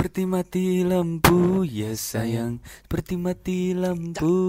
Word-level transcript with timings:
Seperti 0.00 0.24
mati 0.24 0.80
lampu 0.80 1.60
ya 1.68 1.92
sayang 1.92 2.56
Seperti 2.88 3.20
mati 3.20 3.76
lampu 3.76 4.48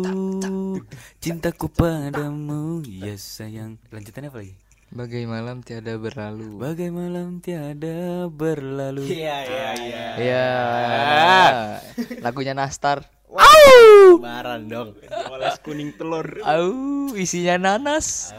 Cintaku 1.20 1.68
padamu 1.68 2.80
ya 2.88 3.20
sayang 3.20 3.76
Lanjutannya 3.92 4.32
apa 4.32 4.40
lagi? 4.48 4.56
Bagai 4.96 5.28
malam 5.28 5.60
tiada 5.60 6.00
berlalu. 6.00 6.56
Bagai 6.56 6.88
malam 6.88 7.44
tiada 7.44 8.32
berlalu 8.32 9.04
Iya 9.12 9.38
iya 9.44 9.70
iya. 9.76 10.06
Iya. 10.24 10.48
Lagunya 12.24 12.56
Nastar. 12.56 13.12
Lebaran 13.28 14.72
dong. 14.72 14.96
Oles 15.36 15.60
kuning 15.60 15.92
telur. 16.00 16.32
Au, 16.48 17.12
isinya 17.12 17.60
nanas. 17.60 18.32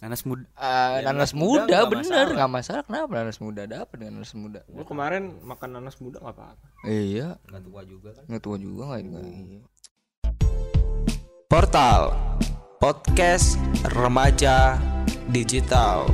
Nanas 0.00 0.24
muda 0.24 0.48
Ah, 0.56 1.04
nanas 1.04 1.32
muda 1.32 1.60
muda, 1.60 1.68
nggak 1.68 1.84
bener 1.92 2.26
nggak 2.32 2.50
masalah 2.50 2.82
kenapa 2.82 3.12
nanas 3.14 3.36
muda 3.36 3.62
dapat 3.64 3.96
dengan 3.96 4.12
nanas 4.16 4.32
muda 4.32 4.60
Gue 4.64 4.80
kemarin 4.82 5.36
makan 5.42 5.70
nanas 5.70 6.00
muda 6.00 6.16
nggak 6.18 6.34
apa-apa. 6.34 6.66
iya 6.82 7.36
Enggak 7.44 7.62
tua 7.62 7.80
juga 7.84 8.08
kan. 8.10 8.24
nggak 8.24 8.40
tua 8.40 8.56
juga 8.56 8.82
nggak 8.86 9.00
nggak- 9.02 9.28
iya. 9.28 9.60
Portal 11.46 12.02
Podcast 12.76 13.60
Remaja 13.92 14.80
Digital 15.28 16.08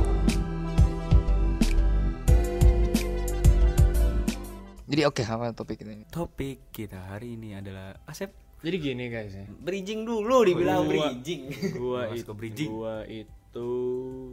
jadi 4.85 5.03
oke 5.03 5.19
apa 5.21 5.51
topik 5.53 5.77
kita 5.77 5.91
ini 5.93 6.03
Topik 6.07 6.71
kita 6.71 7.07
hari 7.07 7.35
ini 7.35 7.51
adalah 7.53 7.95
Asep 8.03 8.31
Jadi 8.57 8.77
gini 8.81 9.05
guys 9.05 9.31
ya. 9.31 9.45
Bridging 9.53 10.01
dulu 10.01 10.41
dibilang 10.41 10.81
Gua- 10.81 11.13
bridging. 11.13 11.41
Gua 11.73 12.01
itu 12.09 12.31
bridging. 12.33 12.69
gua 12.69 13.05
itu 13.05 13.29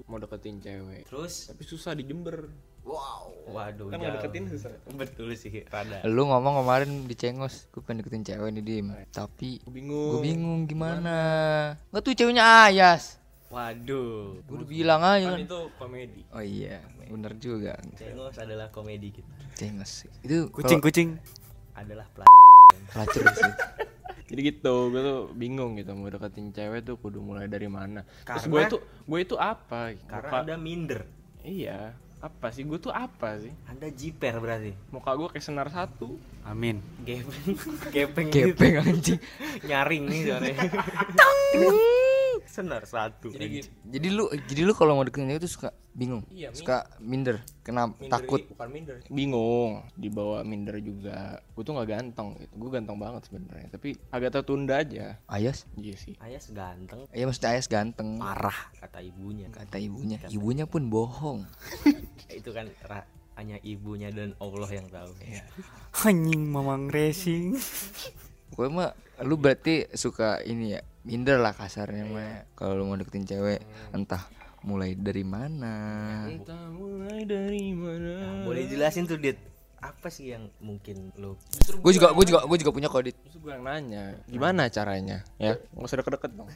mau 0.04 0.16
deketin 0.16 0.58
cewek. 0.58 1.02
Terus 1.04 1.48
Tapi 1.48 1.62
susah 1.62 1.92
di 1.92 2.02
Jember. 2.02 2.48
wow. 2.82 3.32
Waduh. 3.46 3.88
Kan 3.88 3.96
mau 3.96 4.10
deketin 4.10 4.44
susah. 4.46 4.72
Betul 4.90 5.32
sih 5.34 5.64
rada. 5.64 6.00
lu 6.02 6.24
ngomong 6.24 6.60
kemarin 6.60 6.90
di 7.02 7.14
cengos 7.14 7.68
gue 7.68 7.80
pengen 7.80 8.00
deketin 8.00 8.24
cewek 8.24 8.50
nih 8.50 8.62
dim 8.62 8.86
tapi 9.10 9.60
Gue 9.60 9.72
bingung. 9.74 10.10
gue 10.10 10.20
bingung 10.22 10.60
gimana 10.64 11.16
nggak 11.88 12.02
tuh 12.02 12.12
ceweknya 12.14 12.44
ayas 12.64 13.20
Waduh. 13.48 14.40
gue 14.42 14.54
udah 14.56 14.66
bilang 14.66 15.00
aja 15.00 15.24
Kan 15.26 15.36
kan 15.36 15.44
itu 15.44 15.60
komedi. 15.76 16.20
oh 16.28 16.40
iya 16.40 16.80
bener 17.04 17.32
juga 17.36 17.76
Cengos 17.94 18.34
adalah 18.34 18.68
komedi 18.68 19.12
kita. 19.12 19.32
cengos 19.54 20.08
itu 20.20 20.48
Kucing-kucing 20.50 21.20
Adalah 21.72 22.08
plat. 22.10 22.26
kalau 22.90 23.06
pelacur 23.06 23.24
sih 23.30 23.52
Jadi 24.34 24.50
gitu, 24.50 24.90
gue 24.90 24.98
tuh 24.98 25.20
bingung 25.30 25.78
gitu 25.78 25.94
mau 25.94 26.10
deketin 26.10 26.50
cewek 26.50 26.82
tuh 26.82 26.98
kudu 26.98 27.22
mulai 27.22 27.46
dari 27.46 27.70
mana. 27.70 28.02
Terus 28.26 28.44
Karena- 28.44 28.50
gue 28.50 28.60
itu 28.66 28.76
gue 29.06 29.18
itu 29.22 29.36
apa? 29.38 29.94
Karena 30.04 30.26
Muka- 30.28 30.42
ada 30.42 30.54
minder. 30.58 31.06
Iya, 31.40 31.94
apa 32.18 32.50
sih? 32.50 32.66
Gue 32.66 32.82
tuh 32.82 32.90
apa 32.90 33.38
sih? 33.38 33.54
Anda 33.64 33.86
jiper 33.88 34.42
berarti. 34.42 34.74
Muka 34.90 35.14
gue 35.14 35.30
kayak 35.30 35.44
senar 35.44 35.70
satu. 35.70 36.18
Amin 36.42 36.82
Gepeng. 37.00 37.54
Gepeng. 37.88 38.28
gitu. 38.28 38.52
gepeng 38.52 38.74
anjing 38.82 39.20
Nyaring 39.62 40.02
nih 40.04 40.20
soalnya. 40.26 40.54
Senar 42.46 42.82
satu. 42.82 43.28
Jadi 43.28 43.46
gitu. 43.56 43.68
jadi 43.84 44.08
lu 44.10 44.24
jadi 44.44 44.60
lu 44.62 44.72
kalau 44.72 44.94
mau 44.94 45.02
deketin 45.02 45.26
cewek 45.26 45.40
tuh 45.40 45.50
suka 45.50 45.68
bingung 45.90 46.26
Iya, 46.28 46.50
suka 46.50 46.90
minder 46.98 47.38
kenapa 47.60 47.94
Minder 47.96 48.10
takut 48.12 48.40
i- 48.40 48.46
bukan 48.46 48.68
minder. 48.68 48.96
Bingung, 49.06 49.70
dibawa 49.92 50.42
minder 50.42 50.76
juga. 50.78 51.38
Gue 51.50 51.62
tuh 51.62 51.72
nggak 51.72 51.88
ganteng 51.88 52.28
gitu. 52.36 52.52
Gue 52.52 52.70
ganteng 52.70 52.96
banget 52.96 53.22
sebenarnya, 53.24 53.68
tapi 53.70 53.88
agak 54.08 54.30
tertunda 54.32 54.74
aja. 54.76 55.18
ayas 55.24 55.64
Iya 55.74 55.94
sih. 55.94 56.14
Ayas 56.18 56.48
ganteng. 56.48 57.06
iya 57.10 57.24
maksudnya 57.24 57.50
ayas 57.52 57.66
ganteng 57.66 58.16
Parah 58.16 58.58
kata 58.76 58.98
ibunya. 59.00 59.46
kata 59.48 59.76
ibunya 59.76 60.18
ibunya 60.26 60.64
pun 60.64 60.86
bohong 60.86 61.46
Itu 62.34 62.50
kan 62.50 62.66
ra- 62.82 63.06
hanya 63.34 63.58
ibunya 63.60 64.08
dan 64.08 64.34
Allah 64.36 64.68
yang 64.68 64.86
tahu. 64.88 65.10
Anjing 66.02 66.42
mamang 66.44 66.86
racing 66.86 67.54
gue 68.50 68.68
mah 68.68 68.94
lu 69.20 69.34
berarti 69.34 69.90
suka 69.90 70.38
ini 70.40 70.74
ya 70.74 70.82
minder 71.04 71.36
lah 71.36 71.52
kasarnya 71.52 72.04
mah 72.08 72.48
kalau 72.56 72.80
lu 72.80 72.84
mau 72.88 72.96
deketin 72.96 73.28
cewek 73.28 73.60
entah 73.92 74.24
mulai 74.64 74.96
dari 74.96 75.20
mana 75.22 75.76
Entah 76.24 76.72
mulai 76.72 77.28
dari 77.28 77.76
mana. 77.76 78.16
Nah, 78.16 78.48
boleh 78.48 78.64
jelasin 78.64 79.04
tuh 79.04 79.20
Dit 79.20 79.36
apa 79.84 80.08
sih 80.08 80.32
yang 80.32 80.48
mungkin 80.64 81.12
lo 81.20 81.36
gue 81.68 81.92
juga 81.92 82.16
gue 82.16 82.24
juga 82.24 82.40
gue 82.48 82.56
juga 82.56 82.72
punya 82.72 82.88
kodit 82.88 83.12
Terus 83.20 83.36
gue 83.36 83.52
yang 83.52 83.68
nanya, 83.68 84.16
gimana 84.24 84.72
caranya? 84.72 85.20
Ya, 85.36 85.60
nggak 85.76 85.84
usah 85.84 86.00
deket-deket 86.00 86.32
dong. 86.32 86.48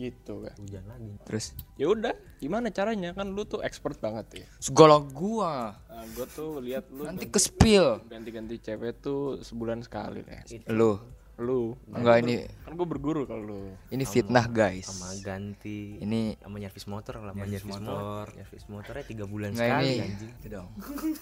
gitu 0.00 0.48
kan. 0.48 0.56
hujan 0.56 0.84
lagi 0.88 1.12
terus 1.28 1.52
Ya 1.76 1.92
udah, 1.92 2.16
gimana 2.40 2.72
caranya? 2.72 3.12
Kan 3.12 3.36
lu 3.36 3.44
tuh 3.44 3.60
expert 3.60 4.00
banget 4.00 4.26
ya. 4.32 4.46
segala 4.56 4.96
gua 4.96 5.76
Nah, 5.92 6.08
gue 6.08 6.24
tuh 6.32 6.64
lihat 6.64 6.88
lu 6.88 7.04
nanti 7.04 7.28
ke 7.28 7.36
spill 7.36 8.00
ganti-ganti 8.08 8.56
cewek 8.56 9.04
tuh 9.04 9.44
sebulan 9.44 9.84
sekali 9.84 10.24
deh. 10.24 10.40
lu 10.72 10.96
Lu, 11.40 11.72
enggak 11.88 12.20
ini 12.20 12.44
kan 12.60 12.76
gue 12.76 12.84
berguru 12.84 13.24
kalau 13.24 13.42
lu. 13.42 13.60
ini 13.88 14.04
fitnah 14.04 14.44
guys. 14.44 14.92
sama 14.92 15.08
ganti. 15.24 15.96
Ini 15.96 16.36
sama 16.36 16.60
nyervis 16.60 16.84
motor 16.84 17.16
lah 17.16 17.32
sama 17.32 17.48
nyervis 17.48 17.80
motor. 17.80 18.24
nyervis 18.36 18.64
motornya 18.68 19.04
tiga 19.08 19.24
bulan 19.24 19.56
enggak 19.56 19.68
sekali 19.72 19.88
ini 19.88 20.04
anjing. 20.04 20.30
itu 20.36 20.48
dong. 20.52 20.68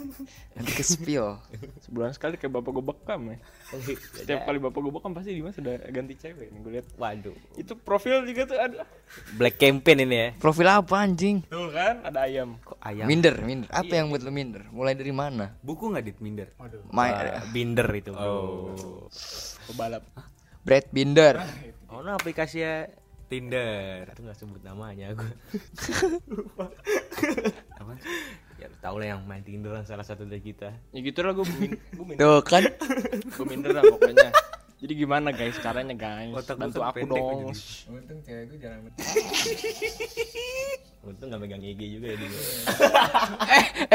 Nanti 0.59 0.73
ke 0.75 0.83
spill. 0.83 1.39
Sebulan 1.87 2.11
sekali 2.19 2.35
kayak 2.35 2.51
bapak 2.51 2.71
gue 2.75 2.85
bekam 2.85 3.21
ya. 3.31 3.37
Setiap 4.19 4.41
kali 4.43 4.59
bapak 4.59 4.81
gue 4.83 4.93
bekam 4.93 5.11
pasti 5.15 5.31
Dimas 5.39 5.55
sudah 5.55 5.75
ganti 5.89 6.15
cewek 6.19 6.51
nih 6.51 6.59
gue 6.67 6.73
lihat. 6.75 6.87
waduh. 6.99 7.37
Itu 7.55 7.79
profil 7.79 8.27
juga 8.27 8.43
tuh 8.51 8.59
ada. 8.59 8.83
black 9.39 9.55
campaign 9.57 10.03
ini 10.03 10.17
ya. 10.19 10.29
Profil 10.35 10.67
apa 10.67 10.95
anjing? 10.99 11.47
Tuh 11.47 11.71
kan, 11.71 12.03
ada 12.03 12.27
ayam. 12.27 12.59
kok 12.61 12.75
ayam? 12.83 13.07
Minder 13.07 13.39
minder. 13.39 13.71
Apa 13.71 14.03
yang 14.03 14.11
buat 14.11 14.27
lu 14.27 14.35
minder? 14.35 14.67
Mulai 14.75 14.99
dari 14.99 15.15
mana? 15.15 15.55
Buku 15.63 15.95
gak 15.95 16.05
dit? 16.05 16.19
Minder? 16.19 16.51
My, 16.91 17.09
Ah, 17.15 17.47
binder 17.55 17.87
itu 17.95 18.11
bro. 18.13 18.75
Pebalap. 19.69 20.08
Brad 20.65 20.87
Binder. 20.93 21.41
Oh 21.89 22.05
no 22.05 22.13
aplikasinya 22.15 22.89
Tinder. 23.29 24.09
Itu 24.09 24.25
nggak 24.25 24.39
sebut 24.41 24.61
namanya 24.65 25.13
gue 25.13 25.33
Apa? 27.77 27.93
ya 28.59 28.67
lu 28.67 28.77
tau 28.83 28.97
lah 28.99 29.15
yang 29.15 29.23
main 29.29 29.45
Tinder 29.45 29.71
lah 29.71 29.85
salah 29.85 30.05
satu 30.05 30.25
dari 30.25 30.41
kita. 30.41 30.73
Ya 30.93 30.99
gitu 31.05 31.21
lah 31.21 31.37
gue 31.37 31.45
tuh 32.17 32.41
kan? 32.43 32.65
Gue 33.37 33.47
minder 33.47 33.77
lah 33.77 33.85
pokoknya. 33.85 34.33
Jadi 34.79 34.93
gimana 34.95 35.35
guys 35.35 35.59
caranya 35.59 35.91
guys? 35.91 36.31
Otak 36.31 36.55
Bantu 36.55 36.87
aku 36.87 37.03
dong. 37.03 37.51
untung 37.91 38.19
cewek 38.23 38.55
gue 38.55 38.59
jarang 38.63 38.87
untung 41.09 41.33
nggak 41.33 41.41
megang 41.41 41.63
IG 41.65 41.81
juga 41.99 42.07
ya 42.13 42.17
dia 42.21 42.29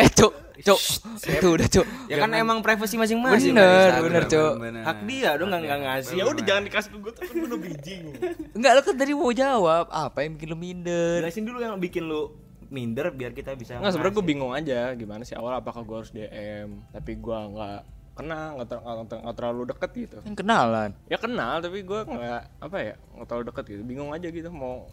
eh 0.02 0.08
cuk 0.10 0.34
cuk. 0.64 0.80
Itu 1.20 1.48
udah 1.60 1.68
cuk. 1.68 1.86
Ya 2.08 2.16
kan 2.24 2.32
emang 2.34 2.64
privacy 2.66 2.96
masing-masing 2.96 3.54
Bener, 3.54 4.00
bener, 4.02 4.24
Cok. 4.26 4.54
hak 4.64 4.98
dia 5.06 5.36
dong 5.36 5.50
nggak 5.52 5.62
nggak 5.62 5.80
ngasih. 5.84 6.16
Ya 6.18 6.26
udah 6.26 6.44
jangan 6.46 6.64
dikasih 6.66 6.90
ke 6.90 6.98
gue 6.98 7.12
tuh 7.12 7.22
kan 7.22 7.34
gue 7.36 7.48
udah 7.48 7.60
bridging. 7.60 8.04
enggak 8.56 8.72
lu 8.74 8.82
kan 8.82 8.96
tadi 8.96 9.12
mau 9.14 9.32
jawab 9.34 9.86
apa 9.92 10.18
yang 10.24 10.40
bikin 10.40 10.48
lu 10.50 10.58
minder? 10.58 11.22
Jelasin 11.22 11.44
dulu 11.46 11.58
yang 11.62 11.76
bikin 11.78 12.04
lu 12.08 12.34
minder 12.74 13.14
biar 13.14 13.36
kita 13.38 13.54
bisa 13.54 13.78
Nggak 13.78 13.94
sebenarnya 13.94 14.16
gue 14.18 14.26
bingung 14.26 14.54
aja 14.56 14.80
gimana 14.98 15.22
sih? 15.22 15.36
Awal 15.38 15.62
apakah 15.62 15.86
gue 15.86 15.98
harus 16.02 16.12
DM 16.14 16.82
tapi 16.90 17.20
gue 17.20 17.38
nggak 17.54 17.80
kenal 18.14 18.62
nggak 18.62 18.68
ter- 18.70 18.84
nggak 19.26 19.36
terlalu 19.38 19.62
deket 19.74 19.92
gitu. 19.98 20.18
kan 20.22 20.34
kenalan? 20.38 20.90
Ya 21.10 21.18
kenal 21.18 21.60
tapi 21.60 21.82
gue 21.82 22.00
nggak 22.06 22.42
apa 22.62 22.78
ya 22.78 22.94
nggak 23.18 23.28
terlalu 23.28 23.44
deket 23.50 23.66
gitu. 23.74 23.82
Bingung 23.82 24.10
aja 24.14 24.28
gitu 24.30 24.50
mau 24.54 24.86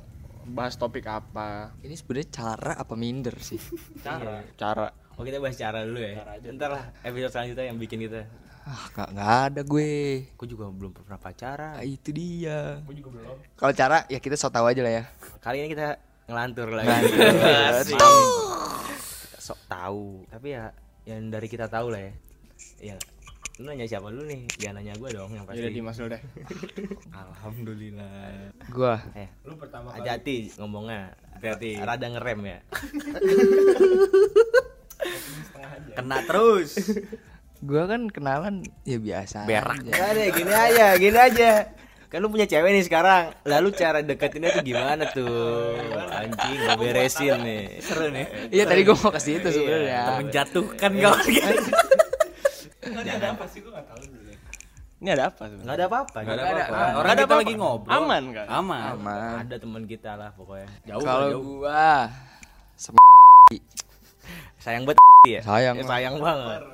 bahas 0.48 0.74
topik 0.74 1.04
apa. 1.04 1.76
Ini 1.84 1.94
sebenarnya 1.94 2.28
cara 2.32 2.72
apa 2.80 2.94
minder 2.96 3.36
sih? 3.38 3.60
Cara? 4.06 4.40
Cara. 4.56 4.86
Oh 5.20 5.22
kita 5.22 5.36
bahas 5.36 5.52
cara 5.52 5.84
dulu 5.84 6.00
ya? 6.00 6.16
Ntar 6.48 6.70
lah 6.72 6.84
episode 7.04 7.32
selanjutnya 7.36 7.68
yang 7.68 7.76
bikin 7.76 8.00
kita. 8.08 8.24
Ah 8.64 8.88
gak, 8.92 9.08
nggak 9.12 9.32
ada 9.52 9.60
gue. 9.64 9.92
Aku 10.40 10.48
juga 10.48 10.72
belum 10.72 10.96
pernah 10.96 11.20
pacaran. 11.20 11.76
Ah, 11.76 11.84
itu 11.84 12.08
dia. 12.08 12.80
Gue 12.88 12.96
juga 12.96 13.20
belum. 13.20 13.36
Kalau 13.52 13.72
cara 13.76 14.08
ya 14.08 14.16
kita 14.16 14.40
so 14.40 14.48
tau 14.48 14.64
aja 14.64 14.80
lah 14.80 14.92
ya. 14.96 15.04
Kali 15.44 15.60
ini 15.60 15.68
kita 15.76 16.00
ngelantur 16.24 16.72
lagi. 16.72 16.88
Ngelantur. 16.88 18.00
Sok 19.40 19.60
tahu 19.66 20.24
tapi 20.30 20.54
ya 20.54 20.70
yang 21.08 21.26
dari 21.32 21.48
kita 21.50 21.66
tahu 21.66 21.90
lah 21.90 22.00
ya 22.06 22.12
ya 22.80 22.96
lu 23.60 23.68
nanya 23.68 23.84
siapa 23.84 24.08
dulu 24.08 24.24
nih? 24.24 24.48
Jangan 24.56 24.80
nanya 24.80 24.96
gue 24.96 25.08
dong 25.12 25.36
yang 25.36 25.44
jadi 25.52 25.68
pasti. 25.68 25.76
Dimas 25.76 25.96
dulu 26.00 26.08
deh. 26.16 26.22
Alhamdulillah. 27.28 28.56
Gua. 28.72 28.96
Eh 29.12 29.28
lu 29.44 29.54
pertama 29.60 29.92
hati-hati 29.92 30.48
ngomongnya. 30.56 31.12
Hati 31.36 31.76
rada 31.76 32.06
ngerem 32.08 32.40
ya. 32.48 32.58
Kena 35.92 36.24
terus. 36.24 36.80
Gua 37.60 37.84
kan 37.84 38.08
kenalan 38.08 38.64
ya 38.88 38.96
biasa 38.96 39.44
berak. 39.44 39.84
aja. 39.84 39.92
Gak 39.92 40.10
deh 40.16 40.28
gini 40.32 40.52
aja 40.56 40.86
gini 40.96 41.18
aja. 41.20 41.52
Kan 42.08 42.24
lu 42.24 42.32
punya 42.32 42.48
cewek 42.48 42.72
nih 42.72 42.84
sekarang. 42.88 43.36
Lalu 43.44 43.68
cara 43.76 44.00
deketinnya 44.00 44.56
tuh 44.56 44.64
gimana 44.64 45.04
tuh? 45.12 45.76
Anjing 46.16 46.64
gak 46.64 46.80
beresin 46.80 47.44
nih. 47.44 47.76
Seru 47.84 48.08
nih. 48.08 48.24
Iya 48.48 48.64
tadi 48.64 48.88
gua 48.88 48.96
mau 48.96 49.12
ke 49.12 49.20
situ 49.20 49.52
sebenarnya. 49.52 50.24
Menjatuhkan 50.24 50.96
kawan 50.96 51.28
ini 53.00 53.10
ada 53.12 53.28
apa 53.32 53.44
sih 53.46 53.58
gue 53.58 53.70
nggak 53.70 53.86
tahu 53.86 54.00
dulu 54.04 54.32
ini 55.00 55.08
ada 55.10 55.24
apa 55.26 55.42
sebenarnya 55.42 55.64
nggak 55.64 55.76
ada 55.76 55.86
apa-apa 55.86 56.18
Gak 56.18 56.28
ada 56.28 56.42
apa-apa. 56.42 56.60
apa-apa. 56.60 56.92
Orang 56.94 57.10
ada 57.10 57.22
kita 57.22 57.34
lagi 57.34 57.54
ngobrol. 57.54 57.90
aman 57.90 58.22
kan 58.30 58.46
Aman. 58.50 58.82
aman 58.94 59.34
ada 59.40 59.56
teman 59.56 59.82
kita 59.84 60.10
lah 60.14 60.30
pokoknya 60.32 60.68
kalau 61.00 61.28
gua 61.40 61.88
sayang 64.60 64.84
banget 64.84 65.00
ya 65.30 65.40
sayang 65.42 65.76
Ya, 65.76 65.84
sayang 65.84 66.16
banget 66.18 66.60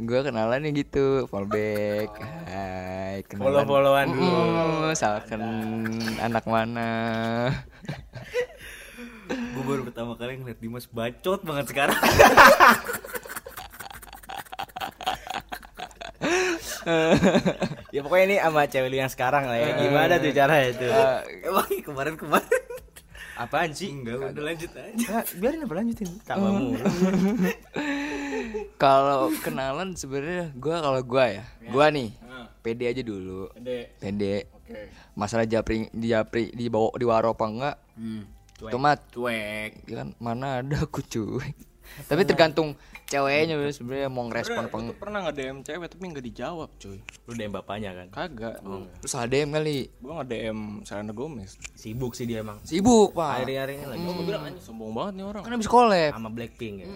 Gue 0.00 0.24
kenalan 0.24 0.64
ya 0.64 0.72
gitu, 0.72 1.28
fallback. 1.28 2.08
Hai, 2.48 3.20
kenalan. 3.28 3.52
Follow-followan 3.52 4.06
dulu. 4.08 4.32
Mm, 4.32 4.88
misalkan 4.88 5.40
anak 6.18 6.48
mana. 6.48 6.88
Gue 9.28 9.60
baru 9.60 9.84
pertama 9.84 10.16
kali 10.16 10.40
ngeliat 10.40 10.56
Dimas 10.56 10.88
bacot 10.88 11.44
banget 11.44 11.68
sekarang. 11.68 12.00
ya 17.94 18.00
pokoknya 18.04 18.24
ini 18.26 18.36
sama 18.38 18.62
cewek 18.66 18.88
lu 18.90 18.96
yang 19.00 19.12
sekarang 19.12 19.44
lah 19.46 19.58
ya. 19.58 19.68
Gimana 19.80 20.14
tuh 20.18 20.32
cara 20.34 20.54
itu? 20.66 20.86
Emang 21.46 21.68
kemarin 21.82 22.14
kemarin 22.18 22.60
apaan 23.40 23.70
sih? 23.72 23.88
Enggak, 23.88 24.36
udah 24.36 24.44
lanjut 24.52 24.70
aja. 24.76 25.24
biarin 25.40 25.64
apa 25.64 25.74
lanjutin 25.74 26.08
Kamu. 26.28 26.76
Kalau 28.82 29.28
kenalan 29.44 29.92
sebenarnya 29.96 30.52
gue 30.56 30.76
kalau 30.80 31.00
gue 31.04 31.24
ya, 31.40 31.44
gue 31.68 31.86
nih 31.92 32.10
pede 32.60 32.84
aja 32.88 33.02
dulu. 33.04 33.48
Pede. 33.56 33.96
Pede. 34.00 34.36
oke 34.52 34.80
Masalah 35.16 35.44
japri 35.48 35.88
di 35.92 36.12
japri 36.12 36.52
di 36.52 36.68
bawa 36.72 36.92
di 36.96 37.04
waro 37.04 37.32
apa 37.32 37.44
enggak? 37.48 37.76
Itu 38.60 38.76
mah 38.76 38.96
Cuek. 39.08 39.88
ya 39.88 39.94
kan 40.04 40.08
mana 40.20 40.60
ada 40.60 40.84
aku 40.84 41.00
cuy. 41.00 41.48
Tapi 42.00 42.22
tergantung 42.22 42.74
ceweknya 43.04 43.58
sebenarnya 43.68 44.06
mau 44.06 44.22
ngerespon 44.24 44.54
apa 44.60 44.70
Pernah, 44.70 44.80
enggak. 44.80 44.98
pernah 44.98 45.18
nge 45.20 45.32
DM 45.34 45.58
cewek 45.60 45.86
tapi 45.90 46.04
nggak 46.06 46.24
dijawab 46.24 46.70
cuy 46.78 46.98
Lu 47.26 47.32
DM 47.34 47.52
bapaknya 47.52 47.90
kan? 47.92 48.06
Kagak 48.08 48.56
Terus 49.02 49.14
ada 49.14 49.26
DM 49.26 49.50
kali. 49.50 49.78
Gua 49.98 50.12
nge 50.18 50.26
DM 50.28 50.58
Selena 50.82 51.12
Gomez 51.12 51.50
Sibuk 51.74 52.14
sih 52.14 52.24
dia 52.24 52.40
emang. 52.40 52.62
Sibuk, 52.62 53.12
Pak. 53.12 53.42
Hari-hari 53.42 53.78
ini 53.78 53.86
lagi. 53.86 54.00
Gua 54.00 54.22
bilang 54.22 54.42
anjing 54.44 54.62
sombong 54.62 54.94
banget 54.94 55.12
nih 55.18 55.24
orang 55.26 55.42
Kan 55.42 55.52
habis 55.52 55.66
collab. 55.66 56.12
sama 56.12 56.30
Blackpink 56.30 56.74
ya. 56.80 56.88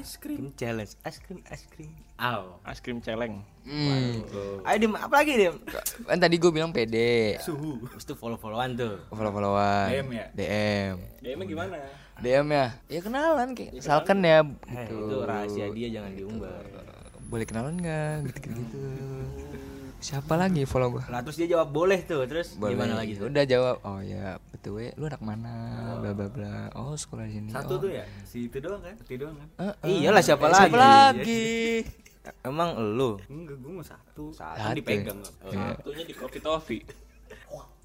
Ice 0.00 0.16
cream 0.16 0.50
challenge, 0.54 0.96
ice 1.02 1.20
cream, 1.20 1.44
ice 1.46 1.66
cream. 1.68 1.92
Aw. 2.16 2.62
Es 2.64 2.78
krim 2.78 3.02
celeng 3.02 3.42
Hmm. 3.62 4.22
Ayo 4.62 4.76
Dim, 4.76 4.94
apa 4.94 5.22
lagi 5.22 5.38
Dim? 5.38 5.54
Kan 6.02 6.18
tadi 6.18 6.34
gue 6.34 6.50
bilang 6.50 6.70
pede. 6.70 7.38
Suhu. 7.38 7.78
Terus 7.86 8.02
tuh 8.04 8.14
follow-followan 8.14 8.74
tuh. 8.74 8.98
Follow-followan. 9.06 9.86
DM 9.86 10.08
ya? 10.10 10.26
DM. 10.34 10.94
DM-nya 11.18 11.46
gimana? 11.46 11.76
DM 12.22 12.46
ya. 12.48 12.66
Ya 12.86 13.00
kenalan 13.02 13.48
kayak 13.52 13.72
misalkan 13.74 14.18
ya 14.22 14.46
Eh, 14.64 14.86
gitu. 14.86 14.94
itu 15.02 15.16
rahasia 15.22 15.66
dia 15.68 15.88
jangan 15.90 16.12
diumbar. 16.14 16.62
Boleh 17.26 17.44
kenalan 17.44 17.74
nggak? 17.76 18.14
Gitu-gitu. 18.30 18.80
Siapa 19.98 20.34
lagi 20.34 20.62
follow 20.64 20.98
gua? 20.98 21.06
Nah 21.08 21.22
terus 21.22 21.34
dia 21.36 21.46
jawab 21.48 21.70
boleh 21.70 22.02
tuh, 22.02 22.26
terus 22.26 22.54
Boleh. 22.54 22.74
gimana 22.74 22.94
lagi 22.96 23.14
tuh? 23.14 23.26
Udah 23.26 23.44
jawab. 23.44 23.76
Oh 23.82 23.98
ya, 23.98 24.34
betul 24.50 24.74
we. 24.76 24.90
Lu 24.94 25.06
anak 25.06 25.22
mana? 25.22 25.54
Bla 25.98 26.10
bla 26.10 26.26
bla. 26.26 26.54
Oh, 26.74 26.94
sekolah 26.94 27.22
di 27.22 27.38
sini. 27.38 27.50
Satu 27.50 27.78
oh. 27.78 27.86
tuh 27.86 27.90
ya, 27.92 28.02
si 28.22 28.50
itu 28.50 28.58
doang 28.58 28.82
kan? 28.82 28.98
Itu 28.98 29.14
doang 29.16 29.38
kan? 29.38 29.48
Eh, 29.58 29.74
eh. 29.86 29.98
Iyalah 30.02 30.18
siapa 30.20 30.42
Eh, 30.42 30.50
lagi? 30.50 30.62
Siapa 30.66 30.78
lagi? 30.78 31.46
Emang 32.50 32.74
lu? 32.78 33.14
Enggak, 33.24 33.56
gue 33.58 33.72
mau 33.72 33.82
satu. 33.82 34.30
Satu 34.30 34.58
Satu. 34.58 34.74
dipegang. 34.74 35.18
Satunya 35.22 36.02
di 36.02 36.14
Coffee 36.14 36.42
Toffee 36.42 36.82
Ap- 36.82 36.90
tuh, 36.90 37.81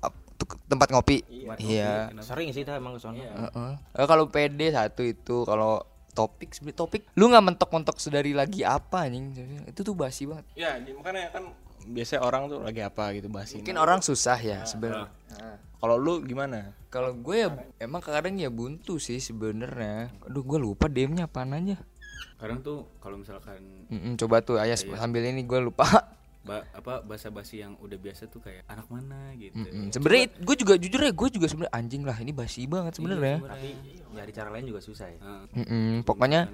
tempat 0.67 0.91
ngopi. 0.91 1.25
Iya. 1.57 2.13
Sering 2.21 2.53
sih 2.53 2.61
kita 2.61 2.77
emang 2.77 2.95
ke 2.95 3.01
sono. 3.01 3.17
Heeh. 3.17 3.71
Eh, 3.95 4.05
kalau 4.05 4.29
PD 4.29 4.69
satu 4.69 5.01
itu 5.01 5.41
kalau 5.43 5.81
topik 6.13 6.49
sebenarnya 6.49 6.81
topik 6.81 7.01
lu 7.13 7.29
nggak 7.29 7.45
mentok-mentok 7.45 7.97
sedari 7.97 8.33
lagi 8.33 8.61
apa 8.61 9.05
anjing? 9.05 9.33
Itu 9.65 9.81
tuh 9.81 9.93
basi 9.93 10.25
banget. 10.25 10.45
Ya 10.53 10.77
makanya 10.77 11.29
kan 11.29 11.43
biasanya 11.87 12.21
orang 12.21 12.51
tuh 12.51 12.59
lagi 12.59 12.83
apa 12.83 13.15
gitu 13.15 13.31
bahasin 13.31 13.63
mungkin 13.63 13.79
orang 13.79 14.03
susah 14.03 14.35
ya 14.35 14.67
sebenarnya 14.67 15.07
Kalau 15.79 15.95
lu 15.95 16.19
gimana? 16.19 16.75
kalau 16.91 17.15
gue 17.15 17.37
ya 17.37 17.49
emang 17.79 18.03
kadang 18.03 18.35
ya 18.35 18.51
buntu 18.51 18.99
sih 18.99 19.21
sebenarnya 19.23 20.11
aduh 20.25 20.43
gue 20.43 20.59
lupa 20.59 20.91
DM-nya 20.91 21.31
apaan 21.31 21.55
aja. 21.55 21.79
Kadang 22.37 22.59
tuh 22.59 22.91
kalau 22.99 23.21
misalkan 23.21 23.87
Mm-mm, 23.87 24.17
coba 24.17 24.41
tuh 24.41 24.59
ayah 24.59 24.75
sambil 24.75 25.23
ini 25.23 25.45
gue 25.45 25.59
lupa 25.63 25.85
ba 26.47 26.63
apa 26.71 27.03
bahasa 27.03 27.27
basi 27.27 27.59
yang 27.59 27.75
udah 27.83 27.99
biasa 27.99 28.31
tuh 28.31 28.39
kayak 28.39 28.63
anak 28.71 28.87
mana 28.87 29.35
gitu. 29.35 29.59
Mm-mm. 29.59 29.91
sebenarnya 29.91 30.25
gue 30.39 30.55
juga 30.55 30.73
jujur 30.79 31.01
ya 31.03 31.11
gue 31.11 31.27
juga 31.35 31.45
sebenarnya 31.51 31.73
anjing 31.75 32.03
lah 32.07 32.17
ini 32.23 32.31
basi 32.31 32.63
banget 32.63 32.95
sebenarnya 32.95 33.43
Tapi 33.43 33.69
nyari 34.15 34.31
cara 34.31 34.49
lain 34.55 34.65
juga 34.71 34.79
susah 34.79 35.07
ya. 35.11 35.19
Nah, 35.19 35.43
Mm-mm, 35.51 36.07
pokoknya 36.07 36.47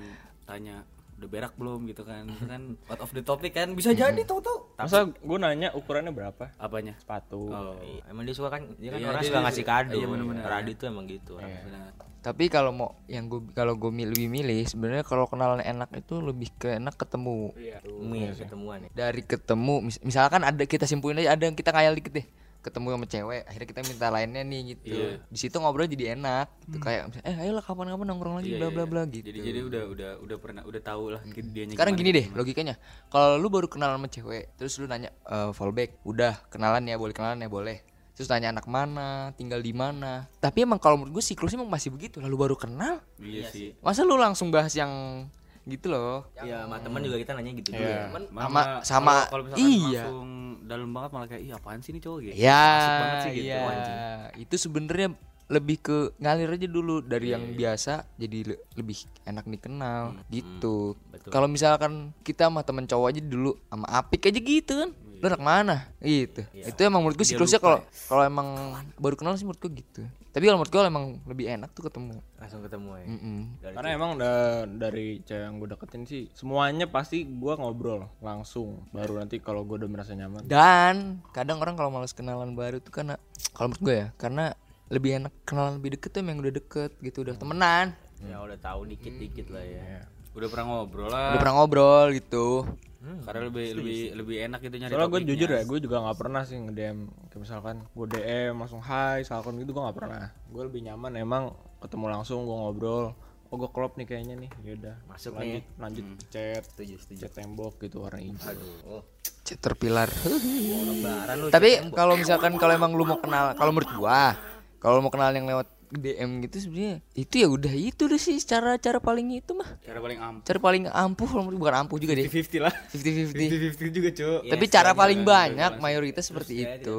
tanya 0.49 0.81
udah 1.15 1.27
berak 1.27 1.53
belum 1.53 1.85
gitu 1.85 2.01
kan. 2.01 2.25
Itu 2.25 2.45
kan 2.45 2.61
out 2.87 2.99
of 2.99 3.11
the 3.11 3.21
topic 3.21 3.51
kan 3.51 3.71
bisa 3.71 3.91
jadi 3.91 4.21
tuh 4.21 4.39
tuh. 4.39 4.73
Masa 4.75 5.05
gue 5.05 5.37
nanya 5.37 5.71
ukurannya 5.71 6.09
berapa? 6.09 6.51
Apanya? 6.55 6.93
Sepatu. 6.95 7.47
Oh. 7.47 7.77
Emang 8.05 8.23
dia 8.23 8.33
suka 8.33 8.49
kan, 8.49 8.65
dia 8.75 8.89
kan 8.89 8.99
Iya, 8.99 9.07
orang 9.07 9.19
dia- 9.19 9.29
suka 9.29 9.37
dia- 9.37 9.45
ngasih 9.45 9.63
kado. 9.63 9.93
iya, 9.93 10.05
bener-bener. 10.05 10.43
Radit 10.43 10.75
tuh 10.75 10.87
emang 10.87 11.05
gitu. 11.05 11.35
orang. 11.35 11.51
Benar. 11.63 11.91
tapi 12.23 12.47
kalau 12.47 12.71
mau 12.71 12.95
yang 13.05 13.27
gue 13.27 13.51
kalau 13.51 13.75
gue 13.75 13.91
mil- 13.91 14.07
lebih 14.07 14.31
milih 14.31 14.63
sebenarnya 14.63 15.03
kalau 15.03 15.27
kenalan 15.27 15.59
enak 15.59 15.91
itu 15.91 16.23
lebih 16.23 16.55
ke 16.55 16.79
enak 16.79 16.95
ketemu 16.95 17.51
Umi 17.99 18.31
ketemuan 18.31 18.79
ya. 18.79 18.89
dari 18.95 19.27
ketemu 19.27 19.83
mis- 19.83 19.99
misalkan 19.99 20.39
ada 20.39 20.63
kita 20.63 20.87
simpulin 20.87 21.19
aja 21.19 21.35
ada 21.35 21.43
yang 21.43 21.51
kita 21.51 21.75
ngayal 21.75 21.91
dikit 21.91 22.15
deh 22.15 22.27
ketemu 22.63 22.87
sama 22.89 23.05
cewek 23.05 23.41
akhirnya 23.43 23.67
kita 23.67 23.81
minta 23.83 24.07
lainnya 24.07 24.41
nih 24.41 24.61
gitu 24.71 24.83
Iya. 24.89 25.09
di 25.27 25.37
situ 25.37 25.55
ngobrol 25.55 25.85
jadi 25.85 26.15
enak 26.15 26.47
gitu. 26.65 26.79
kayak 26.79 27.01
misalnya, 27.11 27.27
eh 27.27 27.35
ayolah 27.37 27.59
kapan-kapan 27.59 28.05
nongkrong 28.07 28.35
lagi 28.39 28.49
Iya, 28.49 28.55
bla 28.55 28.65
iya, 28.65 28.71
bla 28.71 28.81
iya. 28.81 28.89
bla 28.89 29.01
gitu 29.05 29.25
Jadi 29.25 29.39
jadi 29.43 29.59
udah 29.61 29.83
udah 29.85 30.11
udah 30.19 30.37
pernah 30.39 30.61
udah 30.63 30.81
tahu 30.81 31.03
lah 31.11 31.21
dianya 31.27 31.75
sekarang 31.75 31.93
gimana, 31.93 32.01
gini 32.01 32.09
deh 32.09 32.25
gimana. 32.25 32.39
logikanya 32.39 32.75
kalau 33.07 33.35
lu 33.35 33.47
baru 33.47 33.67
kenalan 33.67 33.99
sama 33.99 34.07
cewek 34.07 34.43
terus 34.55 34.73
lu 34.77 34.87
nanya 34.87 35.11
eh, 35.23 35.51
fallback 35.51 35.99
udah 36.01 36.33
kenalan 36.47 36.81
ya 36.83 36.95
boleh 36.95 37.11
kenalan 37.11 37.37
ya 37.37 37.51
boleh 37.51 37.77
terus 38.13 38.29
tanya 38.29 38.49
anak 38.49 38.63
mana 38.65 39.33
tinggal 39.33 39.57
di 39.57 39.73
mana 39.73 40.29
tapi 40.37 40.61
emang 40.61 40.77
kalau 40.77 40.95
menurut 40.95 41.17
gue 41.17 41.25
siklusnya 41.25 41.57
emang 41.57 41.67
masih 41.67 41.89
begitu 41.89 42.21
lalu 42.21 42.37
baru 42.39 42.55
kenal 42.55 43.01
Iya 43.17 43.49
sih. 43.49 43.73
masa 43.81 44.01
lu 44.01 44.15
langsung 44.15 44.47
bahas 44.47 44.71
yang 44.71 45.25
gitu 45.65 45.87
loh 45.87 46.27
Iya, 46.35 46.63
sama 46.63 46.75
temen 46.77 46.99
juga 47.01 47.17
kita 47.17 47.31
nanya 47.33 47.51
gitu 47.53 47.69
juga. 47.69 47.81
Iya. 47.81 48.01
Cuman 48.05 48.23
sama 48.29 48.61
sama 48.81 49.13
kalau- 49.21 49.27
kalau 49.29 49.43
misalkan 49.45 49.63
iya 49.65 50.01
langsung 50.03 50.29
dalam 50.63 50.89
banget 50.89 51.09
malah 51.11 51.27
kayak 51.27 51.41
ih 51.41 51.51
apaan 51.51 51.79
sih 51.79 51.91
ini 51.91 51.99
cowok 51.99 52.19
gitu. 52.21 52.33
ya 52.37 52.63
Asik 52.73 52.91
banget 52.93 53.17
sih 53.19 53.31
gitu. 53.33 53.45
iya 53.45 53.59
anjing. 53.61 53.97
itu 54.39 54.55
sebenarnya 54.57 55.07
lebih 55.45 55.77
ke 55.77 55.97
ngalir 56.17 56.49
aja 56.49 56.67
dulu 56.67 56.95
dari 56.99 57.27
yang 57.29 57.43
biasa 57.53 57.93
jadi 58.15 58.37
le- 58.45 58.63
lebih 58.73 58.95
enak 59.21 59.43
dikenal 59.45 60.03
gitu 60.29 60.95
kalau 61.27 61.45
misalkan 61.45 61.93
kita 62.21 62.47
sama 62.47 62.61
temen 62.61 62.83
cowok 62.83 63.07
aja 63.09 63.21
dulu 63.21 63.51
sama 63.61 63.85
apik 63.85 64.23
aja 64.25 64.39
gitu 64.39 64.73
kan 64.73 64.89
lu 65.23 65.31
anak 65.31 65.39
mana 65.39 65.87
gitu 66.03 66.43
itu 66.51 66.79
emang 66.83 66.99
menurut 66.99 67.15
gue 67.15 67.23
siklusnya 67.23 67.63
kalau 67.63 67.79
kalau 68.11 68.27
emang 68.27 68.75
baru 68.99 69.15
kenal 69.15 69.39
sih 69.39 69.47
menurut 69.47 69.63
gue 69.63 69.79
gitu. 69.79 70.03
Tapi 70.35 70.49
kalau 70.49 70.59
menurut 70.59 70.73
gue 70.73 70.81
emang 70.83 71.05
lebih 71.23 71.45
enak 71.47 71.69
tuh 71.71 71.87
ketemu. 71.87 72.17
Langsung 72.41 72.59
ketemu 72.59 72.89
ya. 72.99 73.05
Mm-mm. 73.05 73.39
Karena 73.61 73.89
emang 73.93 74.11
da- 74.17 74.65
dari 74.65 75.21
cewek 75.21 75.45
yang 75.45 75.61
gue 75.61 75.69
deketin 75.71 76.03
sih 76.03 76.27
semuanya 76.33 76.89
pasti 76.89 77.23
gue 77.23 77.53
ngobrol 77.55 78.09
langsung. 78.19 78.83
Baru 78.91 79.15
nanti 79.15 79.39
kalau 79.39 79.63
gue 79.63 79.79
udah 79.79 79.87
merasa 79.87 80.11
nyaman. 80.11 80.43
dan 80.43 81.23
kadang 81.31 81.63
orang 81.63 81.79
kalau 81.79 81.87
males 81.87 82.11
kenalan 82.11 82.51
baru 82.51 82.83
tuh 82.83 82.91
karena 82.91 83.15
kalau 83.53 83.71
menurut 83.71 83.83
gue 83.85 83.95
ya 83.95 84.07
karena 84.19 84.57
lebih 84.91 85.23
enak 85.23 85.33
kenalan 85.45 85.79
lebih 85.79 85.95
deket 85.95 86.09
tuh 86.11 86.19
emang 86.19 86.43
udah 86.43 86.51
deket 86.51 86.91
gitu 86.99 87.23
udah 87.23 87.35
temenan. 87.39 87.85
Ya 88.19 88.43
udah 88.43 88.59
tahu 88.59 88.91
dikit-dikit 88.91 89.47
lah 89.53 89.63
ya. 89.63 90.03
Udah 90.33 90.49
pernah 90.49 90.65
ngobrol 90.67 91.07
udah 91.07 91.31
lah. 91.31 91.39
pernah 91.39 91.53
ngobrol 91.55 92.07
gitu 92.11 92.65
Karena 93.03 93.41
lebih 93.51 93.67
lebih 93.75 93.99
lebih 94.15 94.35
enak 94.47 94.59
gitu 94.63 94.75
nyari 94.79 94.91
Soalnya 94.95 95.11
gue 95.11 95.21
jujur 95.27 95.49
ya, 95.51 95.61
gue 95.67 95.79
juga 95.83 95.95
nggak 95.99 96.17
pernah 96.17 96.41
sih 96.47 96.55
nge-DM 96.55 96.97
kayak 97.27 97.41
misalkan 97.43 97.75
gue 97.91 98.07
DM 98.07 98.55
langsung 98.55 98.79
hai, 98.79 99.27
salkon 99.27 99.59
gitu 99.59 99.75
gue 99.75 99.83
nggak 99.83 99.97
pernah. 99.97 100.31
Gue 100.47 100.63
lebih 100.65 100.81
nyaman 100.87 101.11
emang 101.19 101.43
ketemu 101.83 102.05
langsung 102.09 102.47
gue 102.47 102.55
ngobrol. 102.55 103.11
Oh 103.51 103.55
gue 103.59 103.69
klop 103.69 104.01
nih 104.01 104.07
kayaknya 104.09 104.35
nih, 104.39 104.51
yaudah. 104.65 104.95
Masuk 105.05 105.37
lanjut, 105.37 105.61
nih. 105.61 105.63
lanjut 105.77 106.05
chat, 106.33 106.63
Setuju, 106.65 106.95
setuju. 106.97 107.19
chat 107.21 107.33
tembok 107.37 107.77
gitu 107.85 108.01
warna 108.01 108.17
hijau. 108.17 108.57
Oh, 108.89 109.03
Chat 109.43 109.59
terpilar 109.59 110.07
lu. 110.07 111.51
tapi 111.51 111.83
kalau 111.91 112.15
misalkan 112.15 112.55
kalau 112.55 112.73
emang 112.73 112.95
lu 112.95 113.03
mau 113.03 113.19
kenal 113.19 113.51
kalau 113.53 113.75
menurut 113.75 113.91
gua 113.93 114.33
kalau 114.79 115.03
mau 115.03 115.11
kenal 115.11 115.29
yang 115.35 115.43
lewat 115.43 115.67
DM 115.95 116.41
gitu 116.43 116.57
sebenarnya 116.59 116.95
itu 117.13 117.35
ya 117.37 117.47
udah 117.47 117.73
itu 117.73 118.03
deh 118.05 118.17
sih 118.17 118.37
cara 118.41 118.75
cara 118.77 118.97
paling 118.97 119.37
itu 119.37 119.51
mah 119.53 119.77
Cara 119.79 119.99
paling 119.99 120.19
ampuh. 120.19 120.43
cara 120.43 120.59
paling 120.59 120.83
ampuh 120.87 121.27
bukan 121.53 121.73
ampuh 121.85 121.97
juga 121.97 122.13
deh 122.13 122.25
50 122.25 122.57
lah. 122.59 122.73
50-50 122.89 123.77
50 123.77 123.89
juga, 123.93 124.09
Cuk. 124.09 124.41
tapi 124.49 124.65
cara 124.67 124.91
paling 124.91 125.21
banyak 125.21 125.77
mayoritas 125.77 126.25
seperti 126.25 126.65
Ya, 126.65 126.77
itu 126.77 126.97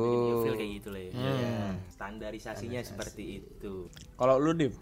kayak 0.50 0.70
gitu 0.78 0.88
lah 0.90 1.00
ya. 1.00 1.10
Iya. 1.10 1.54
Standarisasinya 1.90 2.80
seperti 2.82 3.22
itu. 3.40 3.88
Kalau 4.14 4.36
lu 4.36 4.52
dim, 4.52 4.72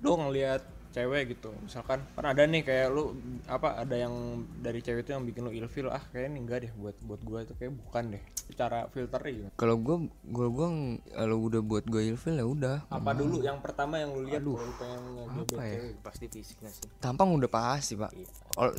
lu 0.00 0.10
ngelihat 0.16 0.60
cewek 0.90 1.22
gitu, 1.32 1.54
misalkan 1.62 2.02
kan 2.12 2.24
ada 2.26 2.42
nih 2.44 2.62
kayak 2.62 2.90
lu 2.90 3.14
apa 3.46 3.78
ada 3.78 3.94
yang 3.94 4.12
dari 4.58 4.78
cewek 4.78 5.06
itu 5.06 5.10
yang 5.14 5.22
bikin 5.22 5.46
lu 5.46 5.52
ilfil 5.52 5.86
ah 5.86 6.02
kayaknya 6.10 6.38
enggak 6.38 6.58
deh 6.66 6.72
buat 6.74 6.96
buat 7.00 7.20
gue 7.22 7.38
itu 7.46 7.54
kayak 7.54 7.72
bukan 7.78 8.04
deh 8.18 8.22
cara 8.50 8.90
filternya 8.90 9.30
gimana? 9.32 9.52
kalau 9.54 9.76
gua 9.78 9.96
gua 10.26 10.48
gua 10.50 10.66
ng- 10.68 10.98
kalau 11.08 11.36
udah 11.46 11.60
buat 11.62 11.84
gua 11.86 12.02
ilfil 12.02 12.34
ya 12.34 12.42
udah 12.42 12.76
Apa 12.90 13.14
dulu 13.14 13.38
yang 13.38 13.62
pertama 13.62 14.02
yang 14.02 14.10
lu 14.10 14.26
lihat 14.26 14.42
lu 14.42 14.58
pengen 14.74 15.02
apa 15.24 15.62
ya? 15.62 15.78
cewek? 15.78 15.94
Pasti 16.02 16.24
fisiknya 16.26 16.70
sih. 16.70 16.84
tampang 16.98 17.30
udah 17.30 17.46
pasti 17.46 17.94
pak 17.94 18.10
kalau 18.50 18.74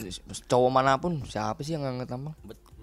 cowok 0.45 0.69
mana 0.69 0.99
pun 0.99 1.23
siapa 1.23 1.63
sih 1.63 1.73
yang 1.73 1.87
nggak 1.87 2.11
tampang 2.11 2.35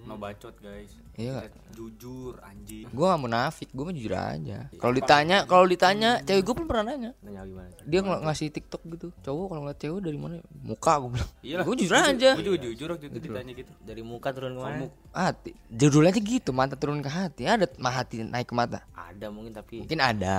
no 0.07 0.15
bacot 0.15 0.55
guys. 0.63 0.95
Iya. 1.19 1.51
Kita 1.51 1.59
jujur 1.75 2.39
anjing. 2.39 2.87
Gue 2.95 3.05
gak 3.05 3.19
munafik 3.19 3.69
gue 3.75 3.83
mah 3.83 3.95
jujur 3.95 4.13
aja. 4.15 4.59
Kalau 4.79 4.93
ditanya 4.95 5.37
kalau 5.43 5.65
ditanya 5.67 6.23
cewek 6.23 6.43
gue 6.47 6.55
pun 6.55 6.65
pernah 6.67 6.95
nanya. 6.95 7.11
Nanya 7.19 7.43
gimana? 7.43 7.69
dia 7.83 7.99
ng 7.99 8.23
ngasih 8.23 8.47
tiktok 8.55 8.81
gitu. 8.95 9.07
Cowok 9.25 9.45
kalau 9.51 9.61
ngeliat 9.67 9.79
cewek 9.83 10.01
dari 10.05 10.17
mana? 10.21 10.35
Muka 10.63 10.93
gue 11.03 11.09
bilang. 11.17 11.31
Iyalah, 11.43 11.65
gue 11.67 11.75
jujur 11.83 11.95
aja. 11.99 12.31
Gue 12.39 12.45
juga 12.47 12.59
jujur 12.63 12.87
waktu 12.95 13.05
itu 13.11 13.19
ditanya 13.19 13.51
gitu. 13.51 13.71
Dari 13.83 14.01
muka 14.05 14.29
turun 14.31 14.55
ke 14.55 14.61
mana? 14.63 14.85
hati. 15.11 15.51
Judulnya 15.67 16.11
aja 16.15 16.21
gitu 16.21 16.49
mata 16.55 16.75
turun 16.79 17.03
ke 17.03 17.11
hati. 17.11 17.43
Ada 17.43 17.67
mah 17.75 17.93
hati 17.93 18.23
naik 18.23 18.47
ke 18.47 18.55
mata? 18.55 18.79
Ada 18.95 19.27
mungkin 19.27 19.51
tapi 19.51 19.83
mungkin 19.83 19.99
ada 19.99 20.37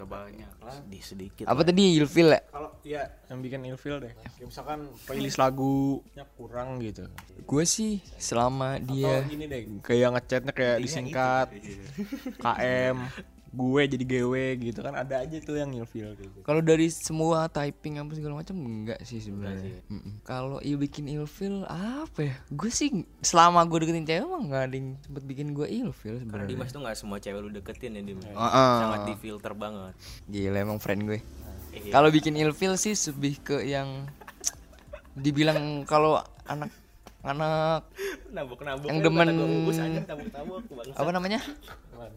Gak 0.00 0.08
banyak 0.08 0.50
sedih 0.70 1.02
sedikit. 1.04 1.44
apa 1.44 1.60
tadi 1.60 2.00
ilfil 2.00 2.32
ya 2.32 2.40
Kalau 2.48 2.70
ya 2.80 3.02
yang 3.28 3.44
bikin 3.44 3.60
ilfil 3.68 4.00
deh. 4.00 4.12
Kayak 4.16 4.48
misalkan 4.48 4.78
playlist 5.04 5.36
lagunya 5.36 6.24
kurang 6.40 6.80
gitu. 6.80 7.04
gue 7.44 7.64
sih 7.68 8.00
selama 8.16 8.80
dia 8.80 9.20
Atau 9.20 9.28
gini 9.28 9.44
deh, 9.44 9.60
kayak 9.84 10.08
ngechatnya 10.16 10.52
kayak 10.56 10.76
disingkat. 10.80 11.46
KM, 12.40 12.96
gue 13.50 13.82
jadi 13.82 14.04
GW 14.06 14.34
gitu 14.62 14.80
kan 14.82 14.94
ada 14.94 15.26
aja 15.26 15.36
tuh 15.42 15.58
yang 15.58 15.74
ilfil 15.74 16.14
gitu. 16.14 16.38
kalau 16.46 16.62
dari 16.62 16.86
semua 16.86 17.50
typing 17.50 17.98
apa 17.98 18.14
segala 18.14 18.38
macam 18.38 18.54
enggak 18.62 19.02
sih 19.02 19.18
sebenarnya 19.18 19.82
kalau 20.22 20.62
il 20.62 20.78
bikin 20.78 21.10
ilfil 21.10 21.66
apa 21.66 22.30
ya 22.30 22.34
gue 22.46 22.70
sih 22.70 23.02
selama 23.20 23.66
gue 23.66 23.82
deketin 23.82 24.06
cewek 24.06 24.26
mah 24.26 24.40
nggak 24.46 24.62
ada 24.70 24.76
yang 24.78 24.88
sempet 25.02 25.22
bikin 25.26 25.50
gue 25.50 25.66
ilfil 25.66 26.16
Karena 26.16 26.46
sebenarnya 26.46 26.50
Dimas 26.50 26.70
tuh 26.70 26.80
nggak 26.82 26.96
semua 26.96 27.18
cewek 27.18 27.40
lu 27.40 27.50
deketin 27.50 27.98
ya 27.98 28.02
Dimas. 28.02 28.26
Heeh. 28.26 28.74
Sangat 28.80 29.00
di 29.06 29.14
filter 29.18 29.52
banget. 29.54 29.94
Gila 30.26 30.58
emang 30.58 30.78
friend 30.82 31.02
gue. 31.06 31.20
Iya. 31.70 31.92
Kalau 31.94 32.08
bikin 32.10 32.34
ilfil 32.34 32.74
sih 32.74 32.94
lebih 32.94 33.34
ke 33.42 33.56
yang 33.62 34.10
dibilang 35.14 35.86
kalau 35.86 36.18
anak 36.46 36.70
anak 37.20 37.84
Nabuk 38.30 38.62
nabuk. 38.62 38.88
Yang 38.88 38.98
demen- 39.02 39.36
tabuk 40.06 40.28
tabuk 40.30 40.62
bangsa. 40.70 40.96
apa 40.96 41.10
namanya? 41.10 41.40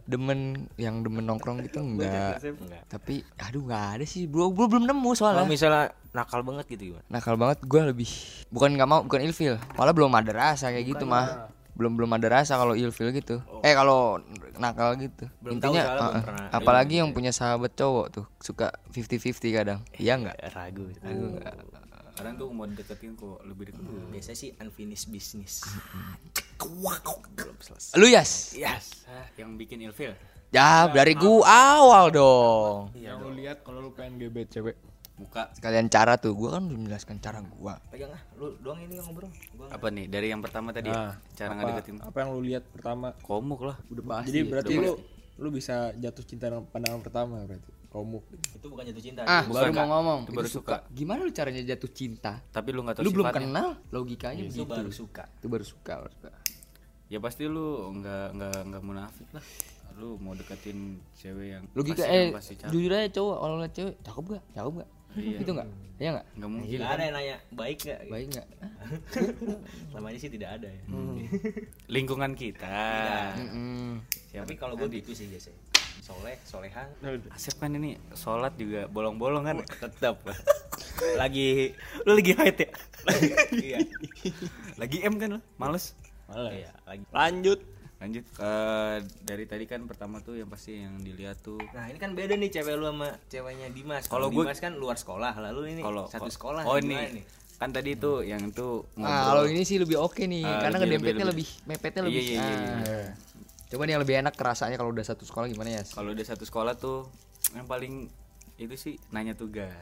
Demen 0.05 0.39
yang 0.75 1.01
demen 1.01 1.25
nongkrong 1.25 1.60
gitu 1.62 1.81
enggak. 1.81 2.39
Tapi 2.88 3.25
aduh 3.36 3.63
enggak 3.63 3.86
ada 4.00 4.05
sih. 4.05 4.29
Bro, 4.29 4.53
bro 4.53 4.69
belum 4.69 4.86
nemu 4.86 5.10
Kalau 5.12 5.17
soalnya. 5.17 5.43
misalnya 5.43 5.83
nakal 6.12 6.39
banget 6.41 6.65
gitu 6.69 6.93
gimana? 6.93 7.03
Nakal 7.10 7.36
banget 7.36 7.60
gue 7.62 7.81
lebih 7.83 8.10
bukan 8.48 8.69
nggak 8.74 8.88
mau 8.88 9.01
bukan 9.01 9.22
ilfil. 9.22 9.57
Malah 9.74 9.91
belum 9.91 10.13
ada 10.13 10.31
rasa 10.31 10.69
kayak 10.69 10.86
gitu 10.88 11.03
mah. 11.03 11.50
Belum 11.74 11.98
belum 11.98 12.13
ada 12.13 12.27
rasa 12.31 12.53
kalau 12.55 12.77
ilfil 12.77 13.10
gitu. 13.12 13.41
Eh 13.60 13.74
kalau 13.74 14.22
nakal 14.55 14.93
gitu. 14.95 15.25
Belum 15.41 15.57
tahu 15.57 15.74
Intinya 15.74 15.83
uh-uh. 15.89 16.22
pernah. 16.22 16.48
apalagi 16.53 17.01
yang 17.01 17.10
punya 17.12 17.33
sahabat 17.33 17.74
cowok 17.74 18.05
tuh 18.13 18.25
suka 18.38 18.69
50-50 18.93 19.50
kadang. 19.51 19.79
Iya 19.98 20.22
enggak? 20.22 20.38
Ragu. 20.53 20.86
Kadang 22.13 22.34
tuh 22.38 22.48
mau 22.53 22.65
deketin 22.65 23.17
kok 23.17 23.41
lebih 23.43 23.74
deket 23.74 23.84
dulu 23.84 24.05
Biasanya 24.10 24.38
sih 24.38 24.50
unfinished 24.58 25.10
business. 25.10 25.65
Belum 27.34 27.58
selesai. 27.60 27.98
Lu 27.98 28.05
Yas? 28.05 28.53
Yes. 28.53 29.05
yang 29.36 29.58
bikin 29.58 29.82
ilfil 29.84 30.13
Ya 30.53 30.86
dari 30.86 31.17
gua 31.17 31.41
awal 31.82 32.13
dong. 32.13 32.93
yang 32.93 33.17
lu 33.17 33.34
lihat 33.34 33.65
kalau 33.65 33.82
lu 33.82 33.89
pengen 33.89 34.22
gebet 34.22 34.53
cewek. 34.53 34.77
muka 35.13 35.50
Sekalian 35.53 35.93
cara 35.93 36.17
tuh, 36.17 36.34
gua 36.34 36.58
kan 36.58 36.65
belum 36.65 36.86
menjelaskan 36.86 37.17
cara 37.22 37.41
gua. 37.41 37.77
Pegang 37.89 38.13
ah, 38.17 38.22
lu 38.38 38.58
doang 38.62 38.82
ini 38.82 38.98
yang 38.98 39.05
ngobrol. 39.10 39.29
Gua 39.58 39.70
apa 39.70 39.88
nih 39.89 40.05
dari 40.10 40.29
yang 40.34 40.41
pertama 40.41 40.74
tadi 40.74 40.89
Nah, 40.89 41.17
ya 41.17 41.34
cara 41.38 41.50
apa, 41.53 41.58
ngedeketin 41.62 41.96
apa 42.01 42.17
yang 42.22 42.29
lu 42.34 42.41
lihat 42.41 42.63
pertama? 42.70 43.08
komuk 43.22 43.62
lah 43.62 43.77
Udah 43.93 44.25
Jadi 44.25 44.39
berarti 44.46 44.74
lu 44.77 44.93
lu 45.41 45.50
bisa 45.50 45.89
jatuh 45.98 46.22
cinta 46.25 46.50
dengan 46.53 46.65
pandangan 46.70 47.01
pertama 47.01 47.41
berarti. 47.46 47.70
Komuk. 47.94 48.26
itu 48.26 48.66
bukan 48.66 48.84
jatuh 48.84 49.04
cinta. 49.04 49.22
Ah, 49.22 49.46
Bukan, 49.46 49.70
baru 49.70 49.72
mau 49.76 49.88
ngomong. 49.94 50.20
Itu 50.26 50.32
baru 50.34 50.50
Itu 50.50 50.58
suka. 50.58 50.76
Gimana 50.90 51.20
lu 51.22 51.30
caranya 51.30 51.62
jatuh 51.64 51.92
cinta? 51.92 52.42
tapi 52.50 52.70
lu 52.70 52.82
nggak 52.82 52.98
tahu 52.98 53.06
Lu 53.06 53.12
belum 53.14 53.30
kenal, 53.30 53.78
logikanya 53.88 54.42
itu 54.44 54.50
begitu. 54.60 54.66
baru 54.68 54.90
suka. 54.92 55.24
Itu 55.32 55.48
baru 55.48 55.62
suka, 55.64 55.94
baru 56.00 56.12
suka. 56.12 56.32
ya 57.06 57.22
pasti 57.22 57.46
lu 57.46 57.68
nggak 57.94 58.26
nggak 58.34 58.58
nggak 58.66 58.82
munafik 58.82 59.30
lah 59.30 59.46
lu 59.94 60.18
mau 60.18 60.34
deketin 60.34 60.98
cewek 61.14 61.54
yang 61.54 61.64
Logika 61.72 62.02
pasti 62.02 62.10
eh 62.10 62.24
yang 62.24 62.34
pasti 62.34 62.54
cakep. 62.58 62.72
jujur 62.74 62.92
aja 62.92 63.10
cowok 63.14 63.38
kalau 63.38 63.56
liat 63.56 63.72
cewek, 63.72 63.96
cakep 64.02 64.24
gak? 64.26 64.44
Cakep 64.52 64.74
gak? 64.74 64.90
Iya. 65.14 65.38
Gitu 65.38 65.52
enggak? 65.54 65.68
Iya 65.94 66.10
enggak? 66.10 66.26
nggak 66.34 66.50
mungkin 66.50 66.78
Gak 66.80 66.90
ada 66.90 67.04
yang 67.04 67.14
nanya 67.14 67.36
baik 67.54 67.78
gak? 67.80 68.00
Baik 68.10 68.26
enggak? 68.28 68.48
Selama 69.86 70.08
ini 70.10 70.18
sih 70.18 70.32
tidak 70.32 70.50
ada 70.58 70.68
ya. 70.68 70.82
lingkungan 71.94 72.32
kita 72.34 72.78
siapa 74.26 74.44
Tapi 74.44 74.54
kalau 74.58 74.74
gue 74.74 74.90
gitu 74.92 75.14
sih 75.14 75.30
biasanya. 75.30 75.62
Soleh, 76.03 76.36
solehan. 76.43 76.88
Asep 77.31 77.55
kan 77.57 77.72
ini 77.72 77.95
sholat 78.13 78.51
juga 78.55 78.86
bolong-bolong 78.86 79.43
kan 79.45 79.57
Tetap. 79.83 80.19
lagi 81.15 81.72
lu 82.03 82.12
lagi 82.13 82.33
haid 82.33 82.57
ya? 82.60 82.69
iya. 83.53 83.77
lagi 84.75 85.00
M 85.00 85.15
kan 85.15 85.29
lu 85.29 85.41
males 85.55 85.95
Iya, 86.29 86.72
lagi. 86.83 87.03
Lanjut. 87.10 87.60
lanjut 87.95 88.25
ke 88.27 88.51
dari 89.24 89.45
tadi 89.45 89.63
kan 89.63 89.79
pertama 89.83 90.19
tuh 90.19 90.36
yang 90.36 90.51
pasti 90.51 90.75
yang 90.77 91.00
dilihat 91.00 91.39
tuh 91.39 91.55
Nah, 91.72 91.88
ini 91.88 91.95
kan 91.95 92.12
beda 92.12 92.36
nih 92.36 92.51
cewek 92.51 92.75
lu 92.75 92.83
sama 92.86 93.15
ceweknya 93.25 93.67
Dimas. 93.69 94.03
Kalau 94.05 94.27
Dimas 94.27 94.60
kan 94.60 94.75
luar 94.75 94.98
sekolah, 94.98 95.31
lalu 95.41 95.72
ini 95.72 95.81
kalau 95.81 96.03
satu 96.05 96.27
kok- 96.27 96.36
sekolah. 96.36 96.63
oh 96.63 96.75
ini 96.77 97.24
kan 97.55 97.72
tadi 97.72 97.95
itu 97.95 98.19
yang 98.22 98.43
itu 98.45 98.83
Nah, 99.00 99.24
kalau 99.25 99.48
ini 99.48 99.63
sih 99.63 99.79
lebih 99.79 99.95
oke 99.98 100.19
nih, 100.19 100.43
Ah, 100.43 100.67
karena 100.67 100.77
lebih- 100.77 101.00
ngedempetnya 101.00 101.25
lebih- 101.25 101.48
lebih, 101.48 101.69
mepetnya 101.69 102.01
Iya, 102.01 102.07
lebih. 102.10 102.24
iya, 102.25 102.36
iya, 102.36 102.51
iya. 102.51 102.75
ah. 102.75 103.07
Coba 103.74 103.89
nih 103.89 103.98
yang 103.98 104.03
lebih 104.06 104.22
enak 104.22 104.38
kerasanya 104.38 104.77
kalau 104.77 104.94
udah 104.94 105.01
satu 105.01 105.25
sekolah 105.25 105.50
gimana 105.50 105.82
ya? 105.82 105.84
kalau 105.98 106.13
udah 106.13 106.22
satu 106.22 106.46
sekolah 106.46 106.77
tuh 106.77 107.10
yang 107.58 107.65
paling 107.65 108.06
itu 108.62 108.75
sih 108.77 108.96
nanya 109.10 109.34
tugas. 109.34 109.74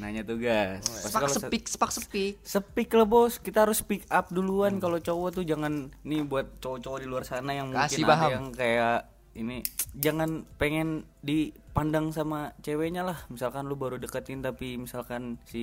Nanya 0.00 0.24
tugas. 0.24 0.80
Pasti 0.80 1.06
Sepak 1.06 1.20
kalau 1.20 1.28
sa- 1.28 1.44
sepik, 1.44 1.64
sepak 1.68 1.90
sepik. 1.92 2.34
Speak 2.40 2.90
lah 2.96 3.04
bos, 3.04 3.36
kita 3.36 3.68
harus 3.68 3.84
speak 3.84 4.08
up 4.08 4.32
duluan 4.32 4.80
kalau 4.80 4.96
cowok 4.96 5.38
tuh. 5.38 5.44
Jangan 5.44 5.92
nih 6.02 6.24
buat 6.24 6.56
cowok-cowok 6.58 6.98
di 6.98 7.06
luar 7.06 7.28
sana 7.28 7.52
yang 7.52 7.68
Kasih 7.70 8.00
mungkin 8.00 8.02
ada 8.02 8.10
paham. 8.10 8.30
yang 8.32 8.46
kayak 8.50 8.98
ini. 9.36 9.58
Jangan 9.94 10.30
pengen 10.56 10.88
dipandang 11.20 12.10
sama 12.10 12.56
ceweknya 12.64 13.06
lah. 13.06 13.22
Misalkan 13.28 13.68
lu 13.68 13.76
baru 13.76 14.00
deketin 14.00 14.40
tapi 14.40 14.80
misalkan 14.80 15.36
si 15.46 15.62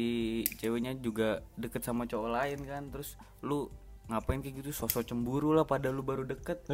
ceweknya 0.61 0.95
juga 0.95 1.41
deket 1.57 1.83
sama 1.83 2.05
cowok 2.07 2.29
lain 2.29 2.59
kan. 2.63 2.87
Terus 2.87 3.17
lu 3.41 3.67
ngapain 4.07 4.39
kayak 4.39 4.55
gitu? 4.59 4.69
Sosok 4.71 5.03
cemburu 5.03 5.51
lah 5.51 5.63
pada 5.63 5.89
lu 5.89 6.01
baru 6.01 6.23
deket. 6.23 6.65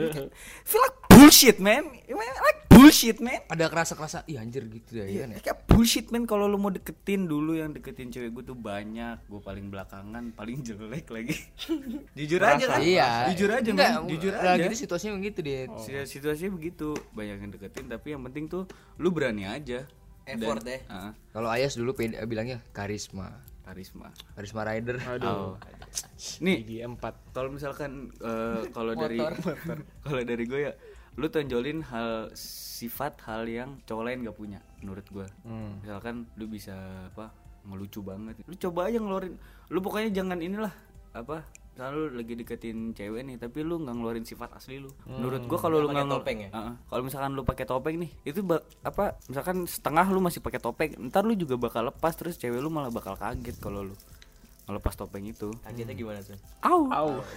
Feel 0.63 0.79
like 0.79 0.97
bullshit 1.07 1.57
man. 1.57 1.83
Like 2.05 2.67
bullshit 2.67 3.17
man. 3.17 3.41
Ada 3.45 3.67
kerasa-kerasa, 3.67 4.23
ih 4.25 4.37
anjir 4.37 4.63
gitu 4.65 4.97
ya, 4.97 5.05
iya 5.05 5.21
kan 5.23 5.29
ya. 5.33 5.39
kayak 5.41 5.59
bullshit 5.65 6.07
man. 6.07 6.23
Kalau 6.23 6.45
lu 6.45 6.55
mau 6.55 6.69
deketin 6.69 7.25
dulu 7.25 7.53
yang 7.53 7.73
deketin 7.73 8.09
cewek 8.09 8.31
gue 8.31 8.43
tuh 8.45 8.57
banyak. 8.57 9.25
Gue 9.25 9.41
paling 9.41 9.67
belakangan 9.67 10.31
paling 10.31 10.61
jelek 10.61 11.09
lagi. 11.09 11.35
Jujur 12.17 12.39
aja 12.39 12.65
kan? 12.67 12.79
Iya. 12.79 13.09
jujur 13.33 13.49
aja 13.51 13.69
Enggak, 13.69 13.91
man. 13.97 14.07
Jujur 14.07 14.33
lah 14.33 14.53
aja. 14.53 14.63
gitu 14.63 14.75
situasinya 14.79 15.13
begitu 15.17 15.39
dia. 15.41 15.59
Si- 15.77 16.07
situasinya 16.07 16.51
begitu. 16.53 16.93
Banyak 17.11 17.37
yang 17.39 17.51
deketin 17.51 17.85
tapi 17.85 18.13
yang 18.13 18.21
penting 18.23 18.45
tuh 18.45 18.63
lu 18.97 19.09
berani 19.09 19.45
aja. 19.45 19.83
Effort 20.27 20.59
Dan- 20.59 20.67
deh. 20.67 20.81
Ah, 20.87 21.11
Kalau 21.31 21.47
Ayas 21.47 21.73
dulu 21.73 21.95
bilangnya 22.23 22.59
karisma. 22.71 23.41
Karisma 23.67 24.07
Karisma 24.31 24.61
rider. 24.63 24.95
Oh. 25.27 25.59
nih 26.39 26.63
Gigi 26.63 26.79
4 26.79 27.35
kalau 27.35 27.49
misalkan 27.51 28.15
eh, 28.23 28.71
kalau 28.71 28.95
dari 28.95 29.19
kalau 30.07 30.21
dari 30.23 30.43
gue 30.47 30.61
ya 30.71 30.73
lu 31.19 31.27
tonjolin 31.27 31.83
hal 31.83 32.31
sifat 32.37 33.19
hal 33.27 33.43
yang 33.49 33.81
cowok 33.83 34.03
lain 34.07 34.23
gak 34.23 34.37
punya 34.37 34.59
menurut 34.79 35.03
gue. 35.11 35.27
Hmm. 35.43 35.83
misalkan 35.83 36.29
lu 36.39 36.47
bisa 36.47 36.77
apa 37.11 37.33
ngelucu 37.67 37.99
banget. 37.99 38.39
Lu 38.47 38.55
coba 38.55 38.87
aja 38.87 38.97
ngeluarin 39.03 39.35
lu 39.67 39.83
pokoknya 39.83 40.15
jangan 40.15 40.39
inilah 40.39 40.71
apa 41.11 41.43
misalnya 41.77 41.93
lu 41.93 42.09
lagi 42.11 42.33
deketin 42.33 42.77
cewek 42.91 43.21
nih 43.21 43.37
tapi 43.37 43.61
lu 43.61 43.77
nggak 43.77 43.93
ngeluarin 43.93 44.25
sifat 44.25 44.49
asli 44.51 44.81
lu 44.81 44.89
menurut 45.05 45.45
gua 45.45 45.59
kalau 45.59 45.77
lu 45.77 45.87
Nggak 45.87 46.09
topeng 46.09 46.37
ya? 46.39 46.49
Heeh. 46.49 46.73
kalau 46.83 47.03
misalkan 47.05 47.31
lu 47.31 47.43
pakai 47.43 47.63
topeng 47.63 47.95
nih 47.97 48.09
itu 48.23 48.41
ba- 48.41 48.65
apa 48.81 49.21
misalkan 49.23 49.61
setengah 49.63 50.09
lu 50.09 50.17
masih 50.17 50.41
pakai 50.41 50.57
topeng 50.57 50.89
ntar 51.05 51.21
lu 51.21 51.33
juga 51.33 51.53
bakal 51.55 51.85
lepas 51.85 52.11
terus 52.11 52.33
cewek 52.35 52.57
lu 52.57 52.67
malah 52.67 52.89
bakal 52.89 53.13
kaget 53.13 53.53
kalau 53.57 53.85
lu 53.85 53.93
ngelepas 54.65 54.93
topeng 54.95 55.23
itu 55.23 55.53
Kagetnya 55.61 55.93
gimana 55.93 56.19
tuh? 56.19 56.35
au 56.59 56.89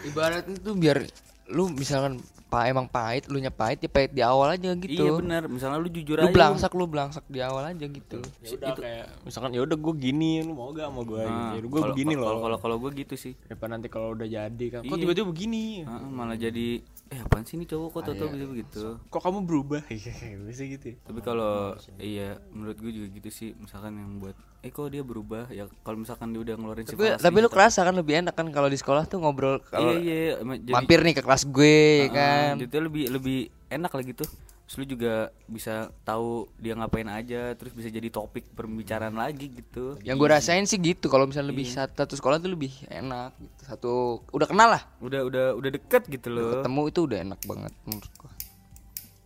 Ibaratnya 0.03 0.57
tuh 0.57 0.75
biar 0.75 1.05
lu 1.47 1.69
misalkan 1.69 2.21
pa 2.47 2.67
emang 2.67 2.85
pahit, 2.85 3.31
lu 3.31 3.39
nya 3.39 3.49
pahit 3.49 3.79
ya 3.79 3.87
pahit 3.87 4.11
di 4.11 4.21
awal 4.21 4.51
aja 4.51 4.75
gitu. 4.75 4.91
iya 4.99 5.11
benar 5.15 5.47
misalnya 5.47 5.79
lu 5.79 5.87
jujur 5.87 6.19
Lu 6.19 6.27
aja 6.27 6.35
belangsak 6.35 6.75
lu 6.75 6.85
belangsak 6.85 7.23
di 7.25 7.39
awal 7.39 7.63
aja 7.65 7.87
gitu. 7.87 8.19
ya 8.43 8.49
udah 8.53 8.75
kayak 8.75 9.07
misalkan 9.23 9.51
ya 9.51 9.63
udah 9.63 9.77
gue 9.77 9.95
gini 9.97 10.43
lu 10.43 10.53
mau 10.53 10.71
gak 10.71 10.83
sama 10.85 11.03
gue 11.05 11.23
Nah, 11.23 11.55
gitu 11.55 11.67
gue 11.69 11.79
kalau- 11.79 11.95
begini 11.95 12.13
kalau 12.13 12.27
loh. 12.29 12.43
kalau 12.43 12.59
kalau 12.59 12.77
gue 12.77 12.91
gitu 12.97 13.15
sih. 13.15 13.39
Daripada 13.41 13.71
nanti 13.73 13.87
kalau 13.87 14.13
udah 14.13 14.27
jadi 14.27 14.67
kan 14.69 14.83
kok 14.83 14.91
Iya. 14.91 14.99
tiba-tiba 15.01 15.27
begini? 15.27 15.63
Heeh, 15.81 16.09
malah 16.09 16.35
jadi 16.35 16.67
eh 17.07 17.19
apaan 17.21 17.43
sih 17.43 17.55
ini 17.55 17.67
cowok 17.67 17.89
kok 17.93 18.03
tau 18.05 18.27
begitu 18.29 18.47
begitu 18.49 18.81
kok 19.05 19.21
kamu 19.21 19.39
berubah? 19.43 19.83
Iya 19.95 20.39
bisa 20.41 20.63
gitu 20.65 20.85
ya. 20.89 20.97
tapi 21.01 21.21
kalau 21.21 21.79
iya 21.99 22.35
menurut 22.49 22.77
gue 22.77 22.91
juga 22.93 23.07
gitu 23.13 23.31
sih. 23.31 23.55
Misalkan 23.55 23.95
yang 23.95 24.19
buat 24.19 24.35
eh 24.61 24.69
kok 24.69 24.87
dia 24.87 25.01
berubah? 25.01 25.49
Ya 25.49 25.71
kalau 25.81 25.97
misalkan 25.97 26.31
dia 26.31 26.43
udah 26.43 26.55
ngeluarin 26.55 26.85
Tapi, 26.85 26.93
sifat 26.93 27.17
tapi 27.17 27.33
lu 27.33 27.41
aslinya, 27.41 27.55
kerasa 27.55 27.81
kan 27.81 27.95
lebih 27.95 28.15
enak 28.19 28.35
kan 28.35 28.47
kalau 28.51 28.67
di 28.67 28.77
sekolah 28.77 29.07
tuh 29.07 29.19
ngobrol 29.19 29.57
kalau 29.65 29.95
iya 29.95 30.37
iya. 30.37 30.69
Mampir 30.69 31.01
nih 31.01 31.15
ke 31.15 31.23
kelas 31.23 31.40
gue 31.43 31.79
ya 32.01 32.07
Ah, 32.07 32.11
kan. 32.11 32.53
itu 32.59 32.77
lebih 32.77 33.05
lebih 33.09 33.39
enak 33.67 33.89
lah 33.89 34.03
gitu 34.03 34.25
terus 34.63 34.77
lu 34.77 34.87
juga 34.89 35.15
bisa 35.45 35.75
tahu 36.01 36.29
dia 36.55 36.73
ngapain 36.73 37.05
aja 37.05 37.53
terus 37.53 37.71
bisa 37.71 37.87
jadi 37.87 38.07
topik 38.07 38.47
pembicaraan 38.51 39.13
lagi 39.13 39.51
gitu 39.51 39.99
Yang 40.01 40.17
gue 40.17 40.29
rasain 40.31 40.63
sih 40.63 40.79
gitu 40.79 41.07
kalau 41.07 41.25
misalnya 41.25 41.51
lebih 41.51 41.67
satu 41.67 42.07
sekolah 42.09 42.39
tuh 42.39 42.51
lebih 42.51 42.71
enak 42.85 43.35
gitu. 43.37 43.61
Satu 43.65 43.93
udah 44.29 44.47
kenal 44.47 44.71
lah. 44.71 44.83
udah 44.99 45.21
udah 45.23 45.47
udah 45.55 45.71
deket 45.73 46.07
gitu 46.09 46.29
loh 46.29 46.51
Ketemu 46.57 46.83
itu 46.87 47.01
udah 47.03 47.19
enak 47.21 47.41
banget 47.43 47.73
menurut 47.83 48.13
gua. 48.17 48.31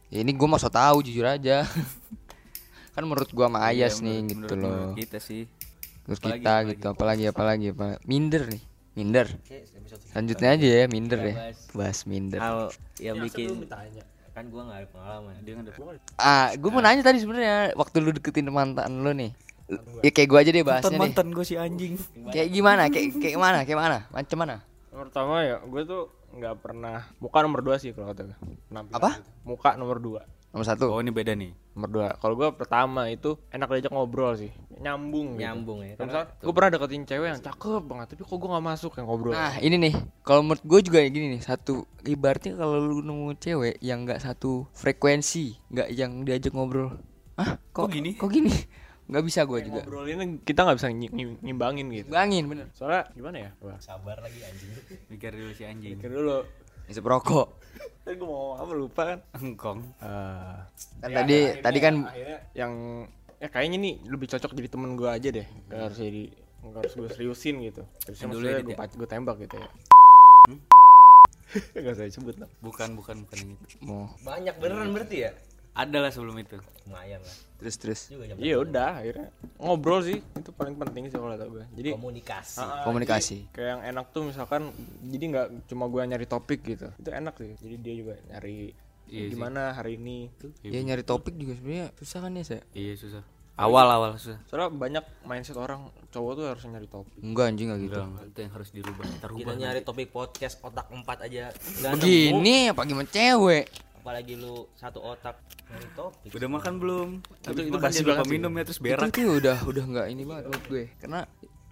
Ya 0.09 0.19
ini 0.21 0.33
gua 0.33 0.49
mau 0.49 0.57
so 0.57 0.69
tahu 0.69 1.03
jujur 1.03 1.25
aja. 1.25 1.69
kan 2.95 3.03
menurut 3.03 3.29
gua 3.29 3.47
sama 3.47 3.61
Ayas 3.65 3.99
nih 3.99 4.25
gitu 4.25 4.49
Iya, 4.49 4.49
Menurut- 4.49 4.57
loh. 4.57 4.71
menurut 4.71 4.97
kita 4.97 5.19
sih 5.19 5.45
Terus 6.05 6.19
Apalagi, 6.21 6.37
kita 6.37 6.49
apalagi? 6.51 6.69
gitu 6.71 6.87
apalagi 6.87 7.25
apalagi 7.27 7.67
apa 7.71 7.87
minder 8.05 8.43
nih. 8.47 8.63
Minder. 8.95 9.27
Selanjutnya 10.15 10.49
aja 10.55 10.67
ya 10.67 10.87
minder 10.87 11.19
ya. 11.19 11.35
Bahas 11.75 12.07
minder. 12.07 12.39
hal 12.39 12.71
yang 13.03 13.19
bikin 13.19 13.67
kan 14.35 14.51
gua 14.51 14.67
nggak 14.67 14.79
ada 14.83 14.89
pengalaman 14.91 15.35
dia 15.47 15.55
kan 15.55 15.63
udah 15.63 15.75
Ah, 16.19 16.51
gue 16.59 16.67
mau 16.67 16.83
nanya 16.83 17.07
tadi 17.07 17.23
sebenarnya 17.23 17.71
waktu 17.79 18.03
lu 18.03 18.11
deketin 18.11 18.51
mantan 18.51 18.91
lu 19.07 19.15
nih. 19.15 19.31
Ya 20.03 20.11
kayak 20.11 20.29
gua 20.31 20.43
aja 20.43 20.51
deh 20.51 20.67
bahasnya 20.67 20.91
mantan 20.91 20.99
deh. 20.99 21.03
mantan 21.07 21.27
gue 21.31 21.45
si 21.47 21.55
anjing 21.55 21.95
Kayak 22.35 22.49
gimana? 22.51 22.83
Kayak 22.91 23.07
kayak 23.23 23.39
mana? 23.39 23.59
Kayak 23.63 23.79
mana? 23.79 23.99
Macam 24.11 24.37
mana? 24.43 24.55
Pertama 24.91 25.35
ya, 25.43 25.57
gue 25.63 25.83
tuh 25.87 26.03
nggak 26.35 26.55
pernah 26.63 27.07
muka 27.23 27.39
nomor 27.47 27.63
dua 27.63 27.79
sih 27.79 27.95
kalau 27.95 28.11
kata 28.11 28.31
gue. 28.31 28.37
Apa? 28.91 29.23
gitu. 29.23 29.31
Muka 29.47 29.71
nomor 29.79 30.03
dua. 30.03 30.23
Nomor 30.55 30.67
satu. 30.71 30.87
oh 30.95 31.03
ini 31.03 31.11
beda 31.11 31.35
nih 31.35 31.51
Nomor 31.75 31.91
dua. 31.91 32.09
Kalau 32.15 32.39
gue 32.39 32.49
pertama 32.55 33.11
itu 33.11 33.35
enak 33.51 33.67
diajak 33.67 33.91
ngobrol 33.91 34.39
sih, 34.39 34.55
nyambung. 34.79 35.35
Gitu. 35.35 35.43
nyambung 35.43 35.79
ya 35.83 35.99
Kalau 35.99 36.07
misalnya 36.07 36.29
gue 36.39 36.53
pernah 36.55 36.71
deketin 36.71 37.03
cewek 37.11 37.27
yang 37.27 37.43
cakep 37.43 37.83
banget, 37.83 38.07
tapi 38.15 38.23
kok 38.23 38.37
gue 38.39 38.49
nggak 38.55 38.67
masuk 38.71 38.93
yang 38.95 39.07
ngobrol. 39.11 39.35
Nah 39.35 39.59
ini 39.59 39.77
nih, 39.83 39.95
kalau 40.23 40.47
menurut 40.47 40.63
gue 40.63 40.81
juga 40.87 41.03
gini 41.11 41.27
nih, 41.35 41.43
satu 41.43 41.83
ibaratnya 42.07 42.55
kalau 42.55 42.79
lu 42.79 43.03
nemu 43.03 43.35
cewek 43.43 43.83
yang 43.83 44.07
nggak 44.07 44.23
satu 44.23 44.71
frekuensi, 44.71 45.59
nggak 45.75 45.89
yang 45.91 46.23
diajak 46.23 46.55
ngobrol, 46.55 46.95
ah 47.35 47.59
kok, 47.75 47.91
gini? 47.91 48.15
Kok 48.15 48.31
gini? 48.31 48.55
Nggak 49.05 49.25
bisa 49.27 49.45
gue 49.45 49.59
juga. 49.67 49.83
ngobrol 49.85 50.07
ini 50.09 50.41
kita 50.47 50.65
nggak 50.65 50.77
bisa 50.79 50.89
ngimbangin 51.43 51.87
gitu. 51.91 52.09
Bangin 52.15 52.47
bener. 52.47 52.67
Soalnya 52.73 53.11
gimana 53.13 53.37
ya? 53.37 53.51
Wah, 53.61 53.77
sabar 53.83 54.23
lagi 54.23 54.39
anjing 54.41 54.71
mikir 55.11 55.35
dulu 55.35 55.51
si 55.53 55.67
anjing 55.67 55.99
pikir 55.99 56.15
dulu. 56.15 56.47
Isep 56.87 57.03
rokok. 57.03 57.49
Tadi 58.05 58.15
gue 58.15 58.29
mau 58.29 58.55
apa 58.55 58.73
lupa 58.73 59.03
kan? 59.07 59.19
engkong 59.35 59.81
Eh, 59.97 60.57
Kan 61.01 61.11
tadi 61.11 61.57
tadi 61.59 61.79
kan 61.81 61.95
akhirnya 62.05 62.39
yang 62.53 62.73
ya 63.41 63.49
kayaknya 63.49 63.77
nih 63.81 63.95
lebih 64.05 64.29
cocok 64.29 64.53
jadi 64.53 64.69
temen 64.69 64.93
gue 64.95 65.09
aja 65.09 65.29
deh. 65.31 65.47
Gak 65.67 65.81
harus 65.83 65.99
jadi 65.99 66.25
nggak 66.61 66.81
harus 66.81 66.93
gue 66.95 67.09
seriusin 67.11 67.55
gitu. 67.63 67.83
Seriusin 68.03 68.29
Dulu 68.29 68.37
maksudnya 68.41 68.53
edit 68.55 68.67
gue, 68.67 68.77
ya? 68.77 68.93
gue 68.95 69.09
tembak 69.09 69.37
gitu 69.39 69.57
ya. 69.57 69.69
Gak 71.75 71.93
usah 71.95 72.05
disebut 72.05 72.35
lah. 72.37 72.49
bukan 72.61 72.89
bukan 72.93 73.17
bukan 73.23 73.37
yang 73.39 73.51
itu 73.55 73.67
mau 73.81 74.11
banyak 74.21 74.55
beneran 74.59 74.91
berarti 74.91 75.17
ya 75.23 75.31
ada 75.73 75.99
lah 75.99 76.11
sebelum 76.11 76.35
itu 76.37 76.59
lumayan 76.85 77.23
lah 77.23 77.37
terus 77.57 77.77
terus 77.79 78.01
Iya 78.37 78.59
udah 78.61 79.01
akhirnya 79.01 79.29
ngobrol 79.57 80.03
sih 80.03 80.19
paling 80.55 80.75
penting 80.79 81.11
sih 81.11 81.19
kalau 81.19 81.35
kata 81.35 81.47
gue. 81.51 81.65
Jadi 81.75 81.89
komunikasi 81.95 82.63
ah, 82.63 82.83
komunikasi. 82.87 83.39
jadi 83.51 83.55
kayak 83.55 83.69
yang 83.69 83.83
enak 83.95 84.07
tuh 84.15 84.23
misalkan 84.27 84.63
jadi 85.05 85.25
nggak 85.31 85.47
cuma 85.71 85.85
gue 85.91 86.03
nyari 86.07 86.27
topik 86.27 86.61
gitu. 86.63 86.89
Itu 86.97 87.11
enak 87.11 87.35
sih. 87.37 87.55
Jadi 87.59 87.77
dia 87.83 87.95
juga 87.95 88.15
nyari 88.31 88.73
Iya 89.05 89.29
sih. 89.29 89.37
gimana 89.37 89.77
hari 89.77 90.01
ini 90.01 90.33
tuh. 90.41 90.51
Ya 90.65 90.81
nyari 90.81 91.05
topik 91.05 91.37
juga 91.37 91.53
sebenarnya 91.61 91.93
susah 92.01 92.19
kan 92.25 92.33
ya 92.33 92.45
saya. 92.45 92.63
iya 92.73 92.97
susah 92.97 93.21
awal 93.55 93.87
awal 93.87 94.19
susah 94.19 94.43
Soalnya 94.51 94.75
banyak 94.75 95.05
mindset 95.23 95.55
orang 95.55 95.87
cowok 96.11 96.33
tuh 96.35 96.45
harus 96.51 96.63
nyari 96.67 96.89
topik. 96.91 97.15
Enggak 97.23 97.45
anjing 97.55 97.69
enggak 97.71 97.81
gitu. 97.87 98.01
Enggak, 98.03 98.27
itu 98.27 98.39
yang 98.43 98.53
harus 98.57 98.69
dirubah 98.75 99.05
kita 99.07 99.27
rubah 99.31 99.41
kita 99.45 99.53
nyari 99.55 99.81
topik 99.87 100.09
podcast 100.11 100.55
otak 100.65 100.87
empat 100.91 101.19
aja 101.31 101.55
Begini 101.95 102.73
apa 102.75 102.83
gimana 102.83 103.07
cewek? 103.07 103.67
Apalagi 104.05 104.37
lu 104.37 104.69
satu 104.77 105.01
otak 105.01 105.41
nyari 105.65 105.89
topik 105.97 106.29
udah 106.31 106.51
makan 106.51 106.73
belum 106.77 107.09
Itu- 107.41 107.65
itu 107.65 107.73
banget 107.73 107.97
sih. 107.97 108.05
minum 108.29 108.53
ya 108.53 108.63
terus 108.63 108.77
Itu, 108.77 108.85
berak 108.85 109.09
itu 109.09 109.21
udah 109.33 109.57
udah 109.65 109.83
enggak 109.83 110.07
ini 110.07 110.23
banget 110.23 110.45
menurut 110.45 110.67
gue. 110.69 110.85
Karena 111.01 111.21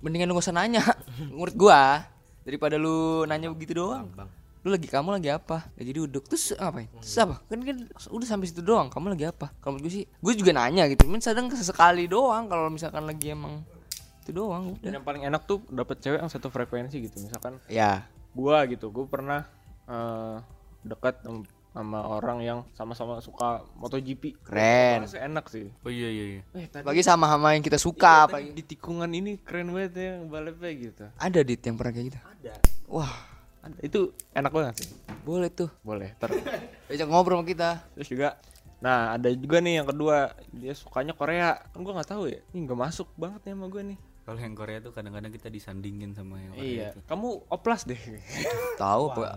mendingan 0.01 0.27
lu 0.27 0.35
gak 0.35 0.45
usah 0.49 0.57
nanya 0.57 0.81
menurut 1.29 1.53
gua 1.55 2.09
daripada 2.41 2.81
lu 2.81 2.97
nanya 3.23 3.53
begitu 3.53 3.77
doang. 3.77 4.09
Lu 4.63 4.71
lagi 4.71 4.87
kamu 4.87 5.13
lagi 5.13 5.29
apa? 5.29 5.69
Lagi 5.75 5.93
duduk 5.93 6.25
terus 6.25 6.55
ngapain? 6.55 6.89
Terus 6.97 7.19
apa? 7.21 7.37
Kan 7.45 7.61
kan 7.61 7.77
udah 8.09 8.25
sampai 8.25 8.47
situ 8.47 8.63
doang. 8.63 8.89
Kamu 8.89 9.13
lagi 9.13 9.29
apa? 9.29 9.53
Kalau 9.59 9.77
menurut 9.77 9.85
gue 9.85 9.93
sih, 9.93 10.05
gue 10.09 10.33
juga 10.33 10.51
nanya 10.53 10.89
gitu. 10.89 11.05
Cuman 11.05 11.21
sadang 11.21 11.53
sesekali 11.53 12.07
doang 12.07 12.47
kalau 12.47 12.67
misalkan 12.67 13.05
lagi 13.05 13.31
emang 13.31 13.61
itu 14.23 14.33
doang 14.33 14.73
Dan 14.73 14.81
udah. 14.81 14.91
yang 14.97 15.05
paling 15.05 15.23
enak 15.27 15.45
tuh 15.45 15.61
dapet 15.69 16.01
cewek 16.01 16.17
yang 16.17 16.31
satu 16.31 16.49
frekuensi 16.49 16.97
gitu. 16.97 17.21
Misalkan 17.21 17.61
Ya, 17.67 18.07
gua 18.33 18.65
gitu, 18.65 18.89
gue 18.89 19.05
pernah 19.05 19.45
eh, 19.85 20.37
dekat 20.81 21.27
sama- 21.73 22.05
orang 22.07 22.39
yang 22.39 22.59
sama-sama 22.71 23.19
suka 23.19 23.65
MotoGP. 23.75 24.37
Keren. 24.39 25.03
Rasanya 25.03 25.25
enak 25.27 25.45
sih. 25.49 25.73
oh 25.73 25.89
iya 25.89 26.09
iya 26.09 26.25
iya 26.31 26.43
Eh, 26.55 26.67
tadi 26.69 26.85
bagi 26.85 27.01
sama-sama 27.01 27.53
yang 27.53 27.61
kita 27.61 27.77
suka 27.77 28.29
apa 28.29 28.39
di 28.39 28.61
tikungan 28.61 29.09
ini 29.09 29.41
keren 29.41 29.73
banget 29.73 29.93
ya 29.97 30.13
balapnya 30.23 30.71
gitu. 30.71 31.05
Ada 31.17 31.41
dit 31.41 31.59
yang 31.59 31.75
pernah 31.75 31.93
kayak 31.93 32.07
gitu. 32.09 32.19
Ada. 32.23 32.53
Wah, 32.87 33.13
Ada. 33.61 33.79
Itu 33.81 34.01
enak 34.33 34.53
banget 34.53 34.75
sih. 34.85 34.89
boleh 35.23 35.49
tuh. 35.49 35.71
Boleh. 35.81 36.13
Ter. 36.17 36.29
Ajak 36.93 37.07
ngobrol 37.07 37.41
sama 37.41 37.47
kita. 37.47 37.71
Terus 37.95 38.09
juga 38.09 38.29
Nah 38.83 39.15
ada 39.15 39.31
juga 39.31 39.63
nih 39.63 39.79
yang 39.79 39.87
kedua 39.87 40.35
Dia 40.51 40.75
sukanya 40.75 41.15
Korea 41.15 41.55
Kan 41.71 41.87
gue 41.87 41.95
gak 41.95 42.11
tahu 42.11 42.27
ya 42.27 42.43
Ini 42.51 42.67
gak 42.67 42.81
masuk 42.83 43.07
banget 43.15 43.47
nih 43.47 43.55
sama 43.55 43.67
gue 43.71 43.83
nih 43.95 43.99
kalau 44.23 44.39
yang 44.39 44.55
Korea 44.55 44.79
tuh 44.79 44.95
kadang-kadang 44.95 45.35
kita 45.35 45.51
disandingin 45.51 46.15
sama 46.15 46.39
yang 46.39 46.55
Korea 46.55 46.63
Iya 46.63 46.87
itu. 46.95 46.99
Kamu 47.11 47.29
oplas 47.51 47.83
deh 47.83 47.99
Tahu 48.79 49.03
apa? 49.11 49.35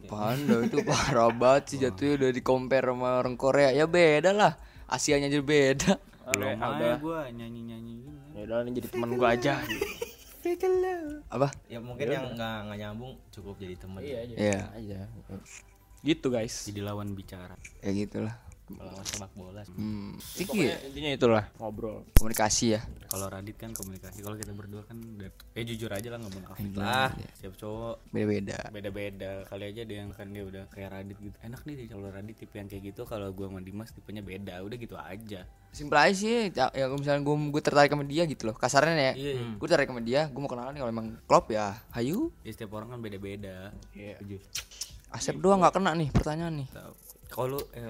Apaan 0.00 0.38
dah 0.48 0.60
itu 0.64 0.80
parah 0.82 1.28
banget 1.28 1.64
sih 1.68 1.78
jatuhnya 1.78 2.16
udah 2.16 2.30
di 2.32 2.40
compare 2.40 2.88
sama 2.88 3.20
orang 3.20 3.36
Korea. 3.36 3.70
Ya 3.76 3.84
beda 3.84 4.32
lah. 4.32 4.56
Asianya 4.88 5.28
aja 5.28 5.40
beda. 5.44 5.92
belum 6.32 6.48
aja 6.48 6.64
udah. 6.64 6.96
gue 7.02 7.20
nyanyi 7.34 7.60
nyanyi 7.66 7.92
gini 7.98 8.20
Ya 8.32 8.40
udah 8.48 8.56
ini 8.64 8.70
jadi 8.78 8.88
teman 8.94 9.10
gue 9.18 9.28
aja 9.28 9.52
gitu. 9.68 9.86
Apa? 11.30 11.48
ya 11.70 11.78
mungkin 11.78 12.06
yang 12.08 12.34
nggak 12.34 12.56
nggak 12.66 12.78
nyambung 12.82 13.14
cukup 13.30 13.54
jadi 13.62 13.74
teman 13.78 14.00
iya 14.02 14.26
Iya, 14.26 14.60
aja 14.74 14.98
Gitu 16.02 16.26
guys 16.30 16.66
jadi 16.66 16.82
lawan 16.82 17.14
bicara 17.14 17.54
ya 17.78 17.90
gitulah. 17.94 18.34
Melawan 18.64 19.02
sepak 19.02 19.30
bola 19.32 19.60
Hmm, 19.70 20.14
Pokoknya 20.16 20.78
intinya 20.84 21.10
itulah 21.10 21.44
Ngobrol 21.56 22.06
komunikasi 22.14 22.66
ya. 22.72 22.80
kalau 23.06 23.26
Radit 23.26 23.54
kan 23.54 23.70
komunikasi 23.70 24.20
kalau 24.20 24.34
kita 24.34 24.50
berdua 24.50 24.82
kan 24.82 24.96
udah 24.96 25.28
eh 25.28 25.62
jujur 25.62 25.88
aja 25.88 26.08
lah 26.08 26.18
nggak 26.18 26.32
munafik 26.32 26.64
Iya, 26.64 26.78
lah 26.78 27.10
siap 27.34 27.54
cowok 27.54 27.96
Beda-beda. 28.08 28.58
beda-beda 28.70 29.30
kali 29.44 29.64
aja 29.66 29.82
dia 29.82 29.98
yang 30.00 30.10
kan 30.10 30.26
dia 30.26 30.42
udah 30.42 30.64
kayak 30.68 30.88
Radit 30.90 31.18
gitu 31.18 31.36
enak 31.38 31.60
nih 31.62 31.86
kalau 31.86 32.08
Radit 32.08 32.36
tipe 32.36 32.54
yang 32.54 32.66
kayak 32.66 32.82
gitu 32.86 33.02
kalau 33.02 33.28
gua 33.30 33.46
sama 33.46 33.60
Dimas 33.60 33.90
tipenya 33.90 34.20
beda 34.20 34.54
udah 34.60 34.76
gitu 34.76 34.94
aja 34.94 35.42
Simpel 35.72 35.96
aja 35.98 36.12
sih. 36.12 36.52
Ya 36.52 36.68
kalau 36.68 37.00
misalnya 37.00 37.22
gue 37.22 37.36
gue 37.48 37.62
tertarik 37.62 37.88
sama 37.88 38.04
dia 38.04 38.28
gitu 38.28 38.44
loh. 38.44 38.52
Kasarnya 38.52 38.92
ya. 38.92 39.12
Iya, 39.16 39.30
iya. 39.34 39.56
Gue 39.56 39.64
tertarik 39.64 39.88
sama 39.88 40.04
dia, 40.04 40.28
gue 40.28 40.36
mau 40.36 40.44
kenalan 40.46 40.76
nih 40.76 40.80
kalau 40.80 40.92
emang 40.92 41.06
klop 41.24 41.48
ya. 41.48 41.80
Hayu. 41.90 42.28
ya, 42.44 42.52
setiap 42.52 42.76
orang 42.76 42.92
kan 42.92 43.00
beda-beda 43.00 43.72
Iya. 43.90 44.20
Setuju. 44.20 44.36
Asep 45.08 45.40
doang 45.40 45.64
nggak 45.64 45.72
kena 45.72 45.96
nih 45.96 46.08
pertanyaan 46.08 46.54
nih. 46.54 46.68
Kalau 47.26 47.56
eh, 47.72 47.88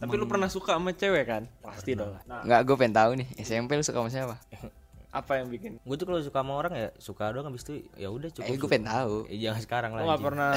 Tapi 0.00 0.14
lu 0.16 0.24
pernah 0.24 0.48
suka 0.48 0.74
sama 0.74 0.90
cewek 0.90 1.24
kan? 1.24 1.42
Pasti 1.60 1.92
dong 1.92 2.16
Nah 2.24 2.40
Nggak, 2.40 2.60
gue 2.64 2.74
pengen 2.74 2.96
tahu 2.96 3.10
nih. 3.14 3.28
SMP 3.36 3.76
lu 3.76 3.84
suka 3.84 4.00
sama 4.00 4.08
siapa? 4.08 4.36
apa 5.10 5.42
yang 5.42 5.50
bikin 5.50 5.74
gue 5.76 5.96
tuh 5.98 6.06
kalau 6.06 6.22
suka 6.22 6.38
sama 6.38 6.54
orang 6.54 6.70
ya 6.72 6.88
suka 6.96 7.34
doang 7.34 7.50
habis 7.50 7.66
itu 7.66 7.82
ya 7.98 8.06
udah 8.06 8.30
cukup 8.30 8.46
Eh, 8.46 8.54
gue 8.54 8.68
pengen 8.70 8.86
tahu. 8.86 9.14
Eh, 9.26 9.36
jangan 9.36 9.60
sekarang 9.60 9.90
Lu 9.90 9.96
lah 9.96 10.02
gak 10.04 10.10
anjing. 10.14 10.26
pernah 10.30 10.52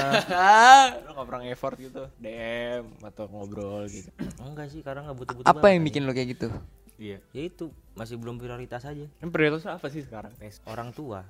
Lu 1.04 1.10
gak 1.12 1.26
pernah 1.26 1.42
effort 1.44 1.74
gitu 1.76 2.02
DM 2.16 2.84
atau 3.02 3.24
ngobrol 3.26 3.82
gitu 3.90 4.14
enggak 4.38 4.70
sih 4.70 4.78
karena 4.80 5.02
nggak 5.04 5.18
butuh 5.18 5.34
butuh 5.36 5.50
Apa 5.50 5.66
yang 5.68 5.82
bikin 5.82 6.06
lo 6.06 6.14
kayak 6.14 6.38
gitu? 6.38 6.48
iya 6.94 7.18
ya 7.34 7.42
itu 7.42 7.66
masih 7.92 8.14
belum 8.14 8.38
prioritas 8.38 8.86
aja 8.86 9.02
Yang 9.18 9.30
prioritasnya 9.34 9.74
apa 9.74 9.86
sih 9.90 10.06
sekarang? 10.06 10.30
Tes 10.38 10.62
orang 10.64 10.94
tua 10.94 11.26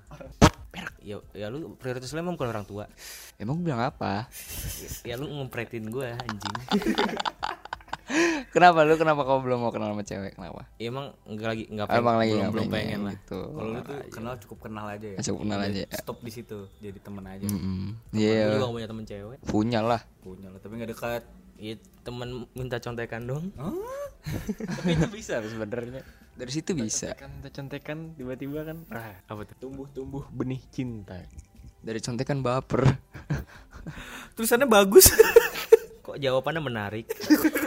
ya 1.01 1.17
ya 1.33 1.49
lu 1.49 1.73
prioritas 1.75 2.13
lu 2.13 2.21
emang 2.21 2.37
bukan 2.37 2.51
orang 2.51 2.69
tua 2.69 2.85
Emang 3.37 3.57
gue 3.57 3.65
bilang 3.65 3.81
apa? 3.81 4.29
ya, 4.85 4.89
ya 5.01 5.15
lu 5.17 5.33
ngepretin 5.33 5.89
gue 5.89 6.13
anjing 6.13 6.57
Kenapa 8.51 8.83
lu 8.83 8.95
kenapa 8.95 9.23
kau 9.23 9.41
belum 9.41 9.59
mau 9.59 9.71
kenal 9.71 9.91
sama 9.91 10.03
cewek? 10.03 10.33
Kenapa? 10.35 10.69
ya, 10.77 10.87
emang 10.87 11.11
enggak 11.25 11.49
lagi 11.49 11.65
enggak 11.67 11.87
Ah, 11.87 11.97
Emang 11.97 12.17
lagi 12.17 12.31
belum 12.31 12.41
nggak 12.41 12.53
belum 12.53 12.69
pengen 12.69 13.01
lah 13.03 13.15
gitu. 13.15 13.39
kalau 13.49 13.67
lu 13.67 13.81
tuh 13.81 13.99
kenal 14.09 14.35
cukup 14.39 14.59
kenal 14.63 14.87
aja 14.87 15.07
ya 15.07 15.19
Cukup 15.21 15.39
kenal 15.41 15.61
aja. 15.61 15.83
stop 15.91 16.19
di 16.19 16.31
situ 16.31 16.59
jadi 16.79 16.99
temen 16.99 17.25
aja 17.25 17.47
Mm-mm. 17.47 17.83
gue 18.09 18.21
Iya, 18.21 18.45
juga 18.51 18.59
gak 18.61 18.73
punya 18.73 18.89
temen 18.89 19.05
cewek 19.05 19.39
punya 19.43 19.81
lah. 19.81 20.01
punya 20.21 20.49
lah 20.49 20.59
tapi 20.59 20.73
nggak 20.75 20.91
dekat 20.91 21.23
ya 21.57 21.75
temen 22.03 22.29
minta 22.53 22.77
contekan 22.77 23.23
dong 23.25 23.45
Tapi 24.75 24.91
itu 24.91 25.07
bisa 25.11 25.41
sebenarnya 25.41 26.01
Dari 26.35 26.51
situ 26.51 26.73
bisa. 26.73 27.13
Kan 27.15 27.31
contekan 27.41 28.13
tiba-tiba 28.13 28.65
kan 28.65 28.83
ah, 28.91 29.17
apa 29.25 29.45
tuh 29.45 29.57
tumbuh-tumbuh 29.63 30.27
benih 30.29 30.59
cinta. 30.67 31.21
Dari 31.79 32.01
contekan 32.01 32.41
baper. 32.41 32.83
tulisannya 34.35 34.67
bagus 34.67 35.13
kok 36.01 36.17
jawabannya 36.17 36.63
menarik 36.63 37.07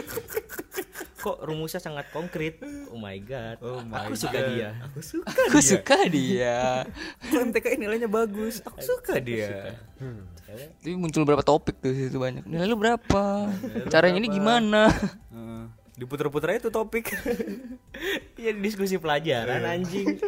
kok 1.18 1.42
rumusnya 1.42 1.82
sangat 1.82 2.06
konkret? 2.14 2.62
Oh 2.88 2.96
my 2.96 3.18
god. 3.18 3.58
Oh 3.58 3.82
my 3.82 4.06
aku 4.06 4.14
suka 4.14 4.38
dia. 4.54 4.70
Aku 4.86 5.02
suka 5.02 5.26
Aku 5.50 5.58
suka 5.58 5.98
dia. 6.06 6.86
MTK 7.26 7.74
nilainya 7.74 8.06
bagus. 8.06 8.62
Aku 8.62 8.78
suka 8.78 9.18
dia. 9.18 9.74
Tapi 10.48 10.94
muncul 10.94 11.26
berapa 11.26 11.42
topik 11.42 11.82
tuh 11.82 11.90
situ 11.92 12.16
banyak. 12.16 12.46
Nilai 12.46 12.70
lu 12.70 12.78
berapa? 12.78 13.50
Caranya 13.90 14.22
ini 14.22 14.30
gimana? 14.30 14.88
Heeh. 15.34 15.62
diputer-puter 15.98 16.54
aja 16.54 16.70
tuh 16.70 16.74
topik. 16.74 17.10
Iya 18.38 18.54
diskusi 18.54 18.94
pelajaran 19.02 19.66
anjing. 19.66 20.22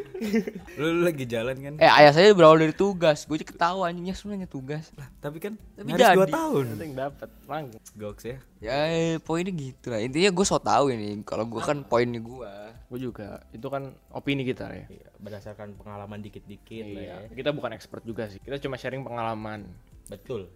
Lu, 0.77 0.87
lu 0.93 1.01
lagi 1.03 1.25
jalan 1.25 1.57
kan 1.57 1.73
Eh 1.81 1.91
ayah 1.91 2.13
saya 2.13 2.37
berawal 2.37 2.61
dari 2.61 2.77
tugas 2.77 3.25
Gue 3.25 3.41
aja 3.41 3.47
ketawa 3.49 3.89
anjingnya 3.89 4.13
sebenarnya 4.13 4.47
tugas 4.47 4.93
tapi 5.19 5.41
kan 5.41 5.57
Tapi 5.75 5.87
nyaris 5.89 6.07
dua 6.13 6.27
jadi. 6.29 6.33
tahun 6.33 6.65
Penting 6.77 6.93
dapat 6.95 7.29
langsung. 7.49 7.81
goks 7.97 8.25
ya 8.25 8.37
Ya 8.61 8.77
eh, 8.89 9.17
poinnya 9.19 9.51
gitu 9.51 9.87
lah 9.89 10.01
Intinya 10.01 10.31
gue 10.31 10.47
so 10.47 10.61
tau 10.61 10.93
ini 10.93 11.25
Kalau 11.25 11.49
gue 11.49 11.63
kan 11.65 11.81
poinnya 11.83 12.21
gue 12.21 12.53
Gue 12.91 12.99
juga. 12.99 13.39
Itu 13.55 13.71
kan 13.71 13.95
opini 14.11 14.43
kita 14.43 14.67
ya. 14.67 14.91
Iya, 14.91 15.09
berdasarkan 15.23 15.79
pengalaman 15.79 16.27
dikit-dikit 16.27 16.91
lah 16.91 17.03
ya. 17.07 17.17
Iya. 17.23 17.39
Kita 17.39 17.55
bukan 17.55 17.71
expert 17.71 18.03
juga 18.03 18.27
sih. 18.27 18.43
Kita 18.43 18.59
cuma 18.59 18.75
sharing 18.75 19.07
pengalaman. 19.07 19.63
Betul. 20.11 20.51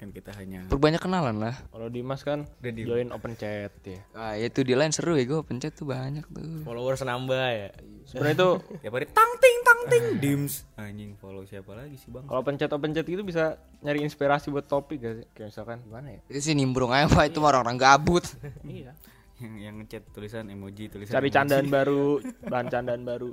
Kan 0.00 0.08
kita 0.08 0.32
hanya 0.32 0.64
Perbanyak 0.66 0.96
kenalan 0.98 1.36
lah 1.36 1.52
Kalau 1.68 1.86
Dimas 1.86 2.24
kan 2.24 2.48
join 2.64 3.12
open 3.12 3.36
chat 3.36 3.68
ya. 3.78 4.00
Ah 4.10 4.32
itu 4.32 4.64
di 4.64 4.72
lain 4.72 4.88
seru 4.88 5.12
ya 5.12 5.22
gue 5.22 5.44
pencet 5.44 5.76
tuh 5.76 5.84
banyak 5.84 6.24
tuh 6.24 6.64
Followers 6.64 7.04
nambah 7.04 7.36
ya. 7.52 7.68
Sebenarnya 8.06 8.32
itu 8.34 8.50
ya 8.84 8.88
pada 8.88 9.04
tang 9.06 9.30
ting 9.36 9.56
tang 9.60 9.80
ting 9.86 10.04
dims 10.16 10.64
anjing 10.74 11.12
follow 11.14 11.44
siapa 11.44 11.76
lagi 11.76 11.94
sih 11.94 12.08
bang 12.08 12.24
kalau 12.24 12.40
pencet 12.40 12.66
open 12.66 12.90
chat 12.90 13.04
itu 13.04 13.20
bisa 13.20 13.54
nyari 13.78 14.00
inspirasi 14.00 14.48
buat 14.48 14.64
topik 14.64 14.98
gak 14.98 15.14
sih? 15.14 15.26
Kayak 15.30 15.48
misalkan 15.52 15.76
gimana 15.82 16.08
ya? 16.10 16.20
Itu 16.26 16.40
sih 16.40 16.54
nimbrung 16.54 16.90
aja 16.90 17.04
pak 17.06 17.28
itu 17.28 17.38
mah 17.38 17.52
orang-orang 17.52 17.76
gabut 17.76 18.24
Iya. 18.64 18.96
yang 19.36 19.54
yang 19.58 19.74
ngechat 19.78 20.04
tulisan 20.10 20.48
emoji 20.48 20.88
tulisan 20.88 21.12
Cari 21.12 21.28
emoji. 21.28 21.32
candaan 21.34 21.66
baru, 21.72 22.04
bahan 22.42 22.66
candaan 22.68 23.02
baru. 23.02 23.32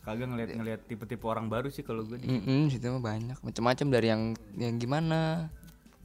kagak 0.00 0.24
ngeliat 0.26 0.50
ngeliat 0.50 0.80
tipe-tipe 0.82 1.24
orang 1.24 1.46
baru 1.46 1.68
sih 1.68 1.80
kalau 1.80 2.04
gue 2.04 2.16
Mm 2.18 2.68
situ 2.68 2.84
mah 2.86 3.00
banyak 3.02 3.36
macam-macam 3.38 3.86
dari 3.88 4.08
yang 4.08 4.22
yang 4.54 4.76
gimana 4.76 5.48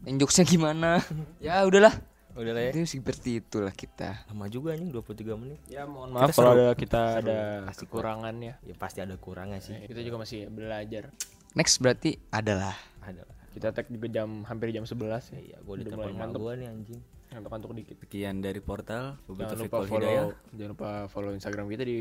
jokesnya 0.06 0.46
gimana 0.46 1.02
ya 1.46 1.66
udahlah 1.66 1.94
Udah 2.38 2.54
lah 2.54 2.70
ya. 2.70 2.72
itu 2.72 2.86
seperti 2.86 3.42
itulah 3.42 3.74
kita 3.74 4.30
Lama 4.30 4.46
juga 4.46 4.78
anjing 4.78 4.94
23 4.94 5.42
menit. 5.42 5.58
Ya 5.66 5.90
mohon 5.90 6.14
maaf 6.14 6.38
kalau 6.38 6.54
ada 6.54 6.78
kita 6.78 7.18
ada 7.18 7.66
kekurangannya. 7.74 8.62
Ya 8.62 8.76
pasti 8.78 9.02
ada 9.02 9.18
kurangnya 9.18 9.58
sih. 9.58 9.74
Kita 9.90 10.06
juga 10.06 10.22
masih 10.22 10.46
belajar. 10.54 11.10
next 11.58 11.82
berarti 11.82 12.22
adalah 12.30 12.78
Ada 13.02 13.26
lah. 13.26 13.38
Kita 13.58 13.74
tag 13.74 13.90
juga 13.90 14.06
jam 14.06 14.46
hampir 14.46 14.70
jam 14.70 14.86
11 14.86 15.34
ya. 15.34 15.40
Iya, 15.42 15.58
gue 15.66 15.74
Udah 15.82 16.30
gue 16.30 16.54
nih 16.62 16.68
anjing. 16.70 17.02
Ngantuk-ngantuk 17.28 17.72
dikit. 17.76 17.96
sekian 18.00 18.40
dari 18.40 18.64
portal 18.64 19.20
Jangan 19.28 19.60
lupa 19.60 19.78
follow, 19.84 20.00
Hidayah 20.00 20.26
jangan 20.56 20.72
lupa 20.72 20.90
follow 21.12 21.32
Instagram 21.36 21.66
kita 21.68 21.84
di 21.84 21.98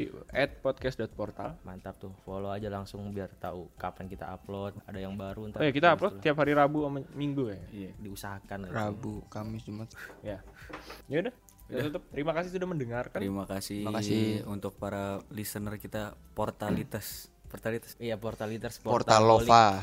@podcast.portal. 0.62 1.50
Mantap 1.66 1.98
tuh. 1.98 2.14
Follow 2.22 2.48
aja 2.48 2.70
langsung 2.70 3.02
biar 3.10 3.34
tahu 3.36 3.66
kapan 3.74 4.06
kita 4.06 4.30
upload. 4.30 4.78
Ada 4.86 5.02
yang 5.02 5.18
baru 5.18 5.50
ntar. 5.50 5.60
Oh 5.60 5.66
ya 5.66 5.74
kita 5.74 5.98
upload 5.98 6.22
tiap 6.22 6.38
hari 6.38 6.54
Rabu 6.54 6.86
sama 6.86 7.02
Minggu 7.12 7.50
ya. 7.50 7.58
Iya, 7.74 7.90
diusahakan. 7.98 8.70
Rabu 8.70 9.26
Kamis 9.26 9.66
Jumat 9.66 9.90
Ya. 10.22 10.38
Ya 11.10 11.26
udah. 11.26 11.34
Kita 11.66 11.90
tutup. 11.90 12.02
Terima 12.14 12.30
kasih 12.30 12.50
sudah 12.54 12.68
mendengarkan. 12.70 13.18
terima 13.18 13.42
kasih 13.42 13.82
Terima 13.82 13.98
kasih. 13.98 14.46
untuk 14.46 14.78
para 14.78 15.18
listener 15.34 15.74
kita 15.82 16.14
portalitas 16.38 17.26
portalitas 17.50 17.98
Iya, 17.98 18.14
Portaliters 18.14 18.78
Portalova 18.78 19.82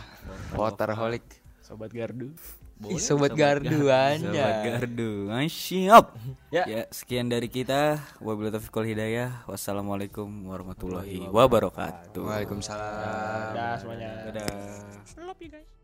Portalholic 0.55 1.23
Sobat 1.59 1.91
Gardu. 1.91 2.31
Ih, 2.89 2.99
sobat 2.99 3.31
gardu 3.31 3.87
Sobat 3.87 4.19
aja 4.19 4.43
Gardu 4.79 5.11
siap 5.47 6.15
Ya. 6.51 6.63
ya 6.67 6.81
sekian 6.91 7.31
dari 7.31 7.47
kita 7.49 7.97
wabillahi 8.19 8.53
taufiq 8.53 8.75
wal 8.75 8.85
hidayah 8.85 9.43
wassalamualaikum 9.47 10.27
warahmatullahi 10.49 11.25
wabarakatuh 11.31 12.21
Waalaikumsalam 12.23 13.53
Dah 13.53 13.73
semuanya. 13.79 14.09
Dadah. 14.29 14.47
Love 15.23 15.41
you 15.41 15.49
guys. 15.49 15.82